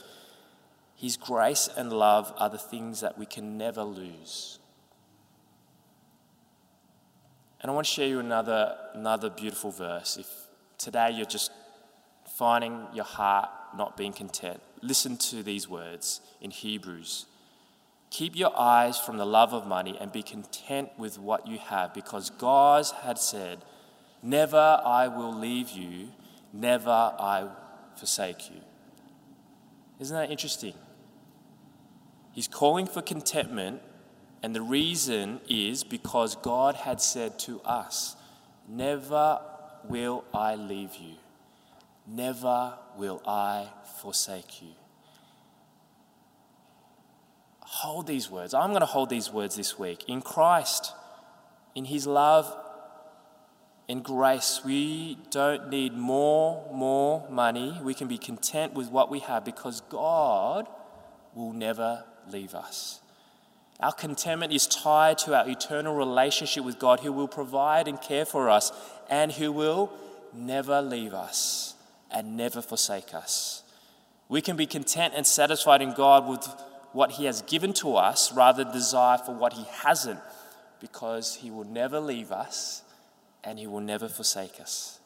His 0.96 1.18
grace 1.18 1.68
and 1.76 1.92
love 1.92 2.32
are 2.38 2.50
the 2.50 2.60
things 2.60 3.02
that 3.02 3.18
we 3.18 3.26
can 3.26 3.58
never 3.58 3.82
lose. 3.82 4.60
And 7.62 7.72
I 7.72 7.74
want 7.74 7.88
to 7.88 7.92
share 7.92 8.08
you 8.08 8.20
another, 8.20 8.78
another 8.94 9.32
beautiful 9.32 9.72
verse. 9.72 10.18
If 10.18 10.28
today 10.78 11.12
you're 11.12 11.26
just 11.26 11.52
finding 12.38 12.86
your 12.94 13.06
heart 13.06 13.50
not 13.76 13.98
being 13.98 14.14
content, 14.14 14.62
listen 14.82 15.18
to 15.18 15.42
these 15.42 15.68
words 15.68 16.22
in 16.42 16.52
Hebrews. 16.52 17.26
Keep 18.10 18.36
your 18.36 18.58
eyes 18.60 19.00
from 19.00 19.18
the 19.18 19.26
love 19.26 19.54
of 19.54 19.68
money 19.68 19.98
and 20.00 20.12
be 20.12 20.24
content 20.24 20.90
with 20.98 21.20
what 21.20 21.48
you 21.48 21.60
have, 21.60 21.94
because 21.94 22.30
God 22.32 22.86
had 23.04 23.20
said, 23.20 23.60
Never 24.24 24.82
I 24.84 25.08
will 25.08 25.34
leave 25.34 25.70
you, 25.70 26.10
never 26.52 26.90
I 26.90 27.50
forsake 27.96 28.50
you. 28.50 28.62
Isn't 30.00 30.16
that 30.16 30.32
interesting? 30.32 30.74
He's 32.32 32.48
calling 32.48 32.88
for 32.88 33.02
contentment, 33.02 33.82
and 34.42 34.56
the 34.56 34.62
reason 34.62 35.42
is 35.48 35.84
because 35.84 36.36
God 36.36 36.76
had 36.76 37.02
said 37.02 37.38
to 37.40 37.62
us, 37.62 38.16
Never 38.68 39.40
will 39.84 40.26
I 40.34 40.56
leave 40.56 40.96
you, 40.96 41.16
never 42.08 42.74
will 42.98 43.22
I 43.26 43.68
forsake 44.02 44.62
you 44.62 44.79
hold 47.80 48.08
these 48.08 48.30
words. 48.30 48.54
I'm 48.54 48.70
going 48.70 48.82
to 48.82 48.86
hold 48.86 49.10
these 49.10 49.32
words 49.32 49.56
this 49.56 49.80
week. 49.80 50.04
In 50.08 50.22
Christ, 50.22 50.94
in 51.76 51.86
His 51.86 52.06
love 52.06 52.54
and 53.88 54.04
grace, 54.04 54.62
we 54.66 55.18
don't 55.32 55.70
need 55.70 55.94
more, 55.94 56.70
more 56.74 57.28
money. 57.30 57.80
We 57.82 57.94
can 57.94 58.08
be 58.08 58.18
content 58.18 58.74
with 58.74 58.90
what 58.92 59.10
we 59.10 59.20
have 59.20 59.46
because 59.46 59.82
God 59.90 60.68
will 61.34 61.54
never 61.54 62.04
leave 62.30 62.54
us. 62.54 63.00
Our 63.80 63.94
contentment 63.94 64.52
is 64.52 64.68
tied 64.68 65.18
to 65.20 65.34
our 65.34 65.48
eternal 65.48 65.96
relationship 65.96 66.66
with 66.66 66.80
God, 66.80 67.00
who 67.00 67.14
will 67.14 67.30
provide 67.30 67.88
and 67.88 68.00
care 68.02 68.26
for 68.26 68.50
us 68.50 68.74
and 69.10 69.32
who 69.32 69.54
will 69.54 69.94
never 70.34 70.82
leave 70.82 71.14
us 71.14 71.76
and 72.12 72.36
never 72.36 72.62
forsake 72.62 73.14
us. 73.14 73.64
We 74.28 74.42
can 74.42 74.58
be 74.58 74.66
content 74.66 75.14
and 75.16 75.26
satisfied 75.26 75.82
in 75.82 75.94
God 75.94 76.28
with 76.28 76.46
what 76.94 77.12
He 77.12 77.26
has 77.26 77.42
given 77.44 77.74
to 77.74 77.96
us 77.96 78.34
rather 78.34 78.64
desire 78.64 79.18
for 79.18 79.34
what 79.34 79.54
He 79.54 79.66
hasn't, 79.84 80.20
because 80.80 81.36
He 81.36 81.52
will 81.52 81.66
never 81.66 82.00
leave 82.00 82.32
us 82.32 82.84
and 83.44 83.60
He 83.60 83.68
will 83.68 83.82
never 83.82 84.08
forsake 84.08 84.60
us. 84.60 85.00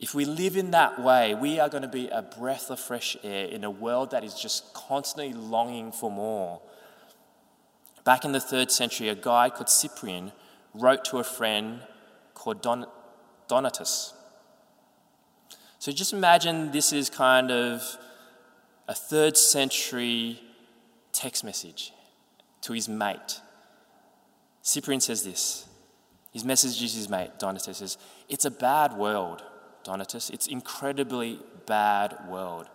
If 0.00 0.14
we 0.14 0.24
live 0.24 0.56
in 0.56 0.70
that 0.70 0.98
way, 1.02 1.34
we 1.34 1.60
are 1.60 1.68
going 1.68 1.82
to 1.82 1.88
be 1.88 2.08
a 2.08 2.22
breath 2.22 2.70
of 2.70 2.80
fresh 2.80 3.18
air 3.22 3.44
in 3.44 3.64
a 3.64 3.70
world 3.70 4.12
that 4.12 4.24
is 4.24 4.34
just 4.34 4.72
constantly 4.72 5.34
longing 5.34 5.92
for 5.92 6.10
more. 6.10 6.62
Back 8.02 8.24
in 8.24 8.32
the 8.32 8.40
third 8.40 8.70
century, 8.70 9.10
a 9.10 9.14
guy 9.14 9.50
called 9.50 9.68
Cyprian 9.68 10.32
wrote 10.72 11.04
to 11.06 11.18
a 11.18 11.24
friend 11.24 11.80
called 12.32 12.62
Don- 12.62 12.86
Donatus. 13.46 14.14
So 15.78 15.92
just 15.92 16.14
imagine 16.14 16.72
this 16.72 16.94
is 16.94 17.10
kind 17.10 17.50
of 17.50 17.98
a 18.90 18.94
third 18.94 19.36
century 19.36 20.40
text 21.12 21.44
message 21.44 21.92
to 22.60 22.72
his 22.72 22.88
mate. 22.88 23.40
Cyprian 24.62 25.00
says 25.00 25.22
this. 25.22 25.68
His 26.32 26.44
message 26.44 26.82
is 26.82 26.94
his 26.94 27.08
mate, 27.08 27.30
Donatus 27.38 27.76
says, 27.76 27.98
It's 28.28 28.44
a 28.44 28.50
bad 28.50 28.94
world, 28.94 29.44
Donatus. 29.84 30.28
It's 30.30 30.48
incredibly 30.48 31.38
bad 31.66 32.18
world. 32.28 32.68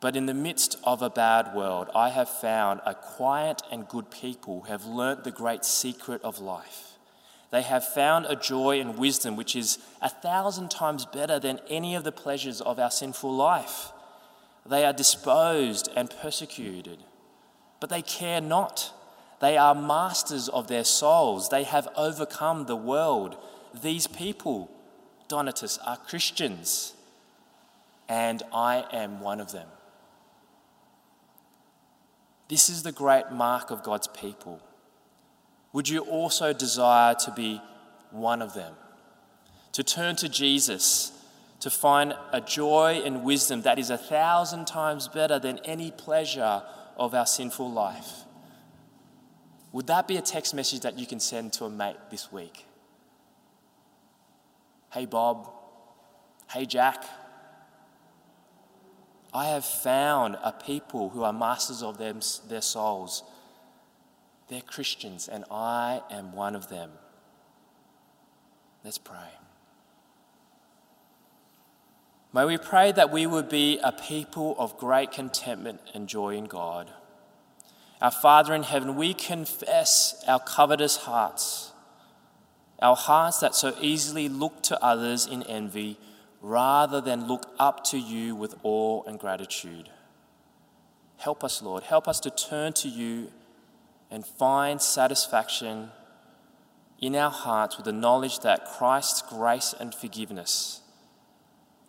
But 0.00 0.16
in 0.16 0.26
the 0.26 0.34
midst 0.34 0.76
of 0.82 1.00
a 1.00 1.08
bad 1.08 1.54
world, 1.54 1.88
I 1.94 2.08
have 2.08 2.28
found 2.28 2.80
a 2.84 2.94
quiet 2.94 3.62
and 3.70 3.86
good 3.86 4.10
people 4.10 4.62
who 4.62 4.72
have 4.72 4.84
learnt 4.84 5.22
the 5.22 5.30
great 5.30 5.64
secret 5.64 6.22
of 6.22 6.40
life. 6.40 6.85
They 7.50 7.62
have 7.62 7.86
found 7.86 8.26
a 8.26 8.36
joy 8.36 8.80
and 8.80 8.98
wisdom 8.98 9.36
which 9.36 9.54
is 9.54 9.78
a 10.02 10.08
thousand 10.08 10.70
times 10.70 11.06
better 11.06 11.38
than 11.38 11.60
any 11.68 11.94
of 11.94 12.04
the 12.04 12.12
pleasures 12.12 12.60
of 12.60 12.78
our 12.78 12.90
sinful 12.90 13.34
life. 13.34 13.92
They 14.68 14.84
are 14.84 14.92
disposed 14.92 15.88
and 15.94 16.10
persecuted, 16.10 16.98
but 17.80 17.88
they 17.88 18.02
care 18.02 18.40
not. 18.40 18.92
They 19.40 19.56
are 19.56 19.74
masters 19.74 20.48
of 20.48 20.66
their 20.66 20.84
souls. 20.84 21.48
They 21.48 21.62
have 21.64 21.88
overcome 21.96 22.66
the 22.66 22.76
world. 22.76 23.36
These 23.80 24.06
people, 24.06 24.70
Donatus, 25.28 25.78
are 25.86 25.96
Christians, 25.96 26.94
and 28.08 28.42
I 28.52 28.86
am 28.92 29.20
one 29.20 29.40
of 29.40 29.52
them. 29.52 29.68
This 32.48 32.68
is 32.68 32.82
the 32.82 32.92
great 32.92 33.30
mark 33.30 33.70
of 33.70 33.82
God's 33.82 34.06
people. 34.08 34.60
Would 35.76 35.90
you 35.90 36.00
also 36.00 36.54
desire 36.54 37.14
to 37.16 37.30
be 37.30 37.60
one 38.10 38.40
of 38.40 38.54
them? 38.54 38.72
To 39.72 39.84
turn 39.84 40.16
to 40.16 40.26
Jesus, 40.26 41.12
to 41.60 41.68
find 41.68 42.14
a 42.32 42.40
joy 42.40 43.02
and 43.04 43.22
wisdom 43.22 43.60
that 43.60 43.78
is 43.78 43.90
a 43.90 43.98
thousand 43.98 44.66
times 44.66 45.06
better 45.06 45.38
than 45.38 45.58
any 45.66 45.90
pleasure 45.90 46.62
of 46.96 47.14
our 47.14 47.26
sinful 47.26 47.70
life? 47.70 48.24
Would 49.72 49.86
that 49.88 50.08
be 50.08 50.16
a 50.16 50.22
text 50.22 50.54
message 50.54 50.80
that 50.80 50.98
you 50.98 51.06
can 51.06 51.20
send 51.20 51.52
to 51.52 51.66
a 51.66 51.70
mate 51.70 51.98
this 52.10 52.32
week? 52.32 52.64
Hey, 54.94 55.04
Bob. 55.04 55.46
Hey, 56.50 56.64
Jack. 56.64 57.04
I 59.34 59.48
have 59.48 59.66
found 59.66 60.38
a 60.42 60.52
people 60.52 61.10
who 61.10 61.22
are 61.22 61.34
masters 61.34 61.82
of 61.82 61.98
them, 61.98 62.20
their 62.48 62.62
souls. 62.62 63.24
They're 64.48 64.60
Christians, 64.60 65.28
and 65.28 65.44
I 65.50 66.02
am 66.10 66.32
one 66.32 66.54
of 66.54 66.68
them. 66.68 66.90
Let's 68.84 68.98
pray. 68.98 69.16
May 72.32 72.44
we 72.44 72.58
pray 72.58 72.92
that 72.92 73.10
we 73.10 73.26
would 73.26 73.48
be 73.48 73.80
a 73.82 73.92
people 73.92 74.54
of 74.58 74.76
great 74.78 75.10
contentment 75.10 75.80
and 75.94 76.08
joy 76.08 76.36
in 76.36 76.44
God. 76.44 76.90
Our 78.00 78.10
Father 78.10 78.54
in 78.54 78.62
heaven, 78.62 78.94
we 78.94 79.14
confess 79.14 80.22
our 80.28 80.38
covetous 80.38 80.98
hearts, 80.98 81.72
our 82.78 82.94
hearts 82.94 83.40
that 83.40 83.54
so 83.54 83.74
easily 83.80 84.28
look 84.28 84.62
to 84.64 84.80
others 84.84 85.26
in 85.26 85.42
envy 85.44 85.98
rather 86.42 87.00
than 87.00 87.26
look 87.26 87.50
up 87.58 87.82
to 87.84 87.98
you 87.98 88.36
with 88.36 88.54
awe 88.62 89.02
and 89.04 89.18
gratitude. 89.18 89.88
Help 91.16 91.42
us, 91.42 91.62
Lord. 91.62 91.84
Help 91.84 92.06
us 92.06 92.20
to 92.20 92.30
turn 92.30 92.74
to 92.74 92.88
you 92.88 93.32
and 94.10 94.26
find 94.26 94.80
satisfaction 94.80 95.90
in 97.00 97.14
our 97.14 97.30
hearts 97.30 97.76
with 97.76 97.84
the 97.84 97.92
knowledge 97.92 98.40
that 98.40 98.64
Christ's 98.64 99.22
grace 99.22 99.74
and 99.78 99.94
forgiveness, 99.94 100.80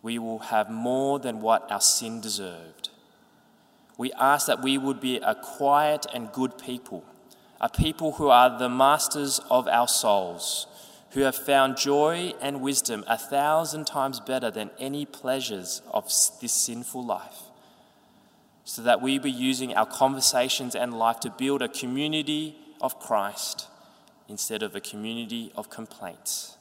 we 0.02 0.18
will 0.18 0.38
have 0.38 0.70
more 0.70 1.18
than 1.18 1.40
what 1.40 1.70
our 1.70 1.80
sin 1.80 2.20
deserved. 2.20 2.90
We 3.96 4.12
ask 4.12 4.46
that 4.46 4.62
we 4.62 4.78
would 4.78 5.00
be 5.00 5.16
a 5.16 5.34
quiet 5.34 6.06
and 6.12 6.30
good 6.32 6.58
people, 6.58 7.04
a 7.60 7.68
people 7.68 8.12
who 8.12 8.28
are 8.28 8.58
the 8.58 8.68
masters 8.68 9.40
of 9.50 9.66
our 9.66 9.88
souls, 9.88 10.66
who 11.12 11.20
have 11.22 11.34
found 11.34 11.76
joy 11.76 12.34
and 12.40 12.60
wisdom 12.60 13.02
a 13.08 13.16
thousand 13.16 13.86
times 13.86 14.20
better 14.20 14.50
than 14.50 14.70
any 14.78 15.06
pleasures 15.06 15.82
of 15.90 16.04
this 16.40 16.52
sinful 16.52 17.04
life 17.04 17.47
so 18.68 18.82
that 18.82 19.00
we 19.00 19.18
be 19.18 19.30
using 19.30 19.74
our 19.74 19.86
conversations 19.86 20.74
and 20.74 20.92
life 20.92 21.18
to 21.20 21.30
build 21.30 21.62
a 21.62 21.68
community 21.68 22.54
of 22.82 23.00
Christ 23.00 23.66
instead 24.28 24.62
of 24.62 24.76
a 24.76 24.80
community 24.80 25.50
of 25.56 25.70
complaints. 25.70 26.58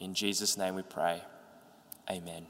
In 0.00 0.14
Jesus' 0.14 0.56
name 0.56 0.74
we 0.74 0.80
pray. 0.80 1.20
Amen. 2.10 2.46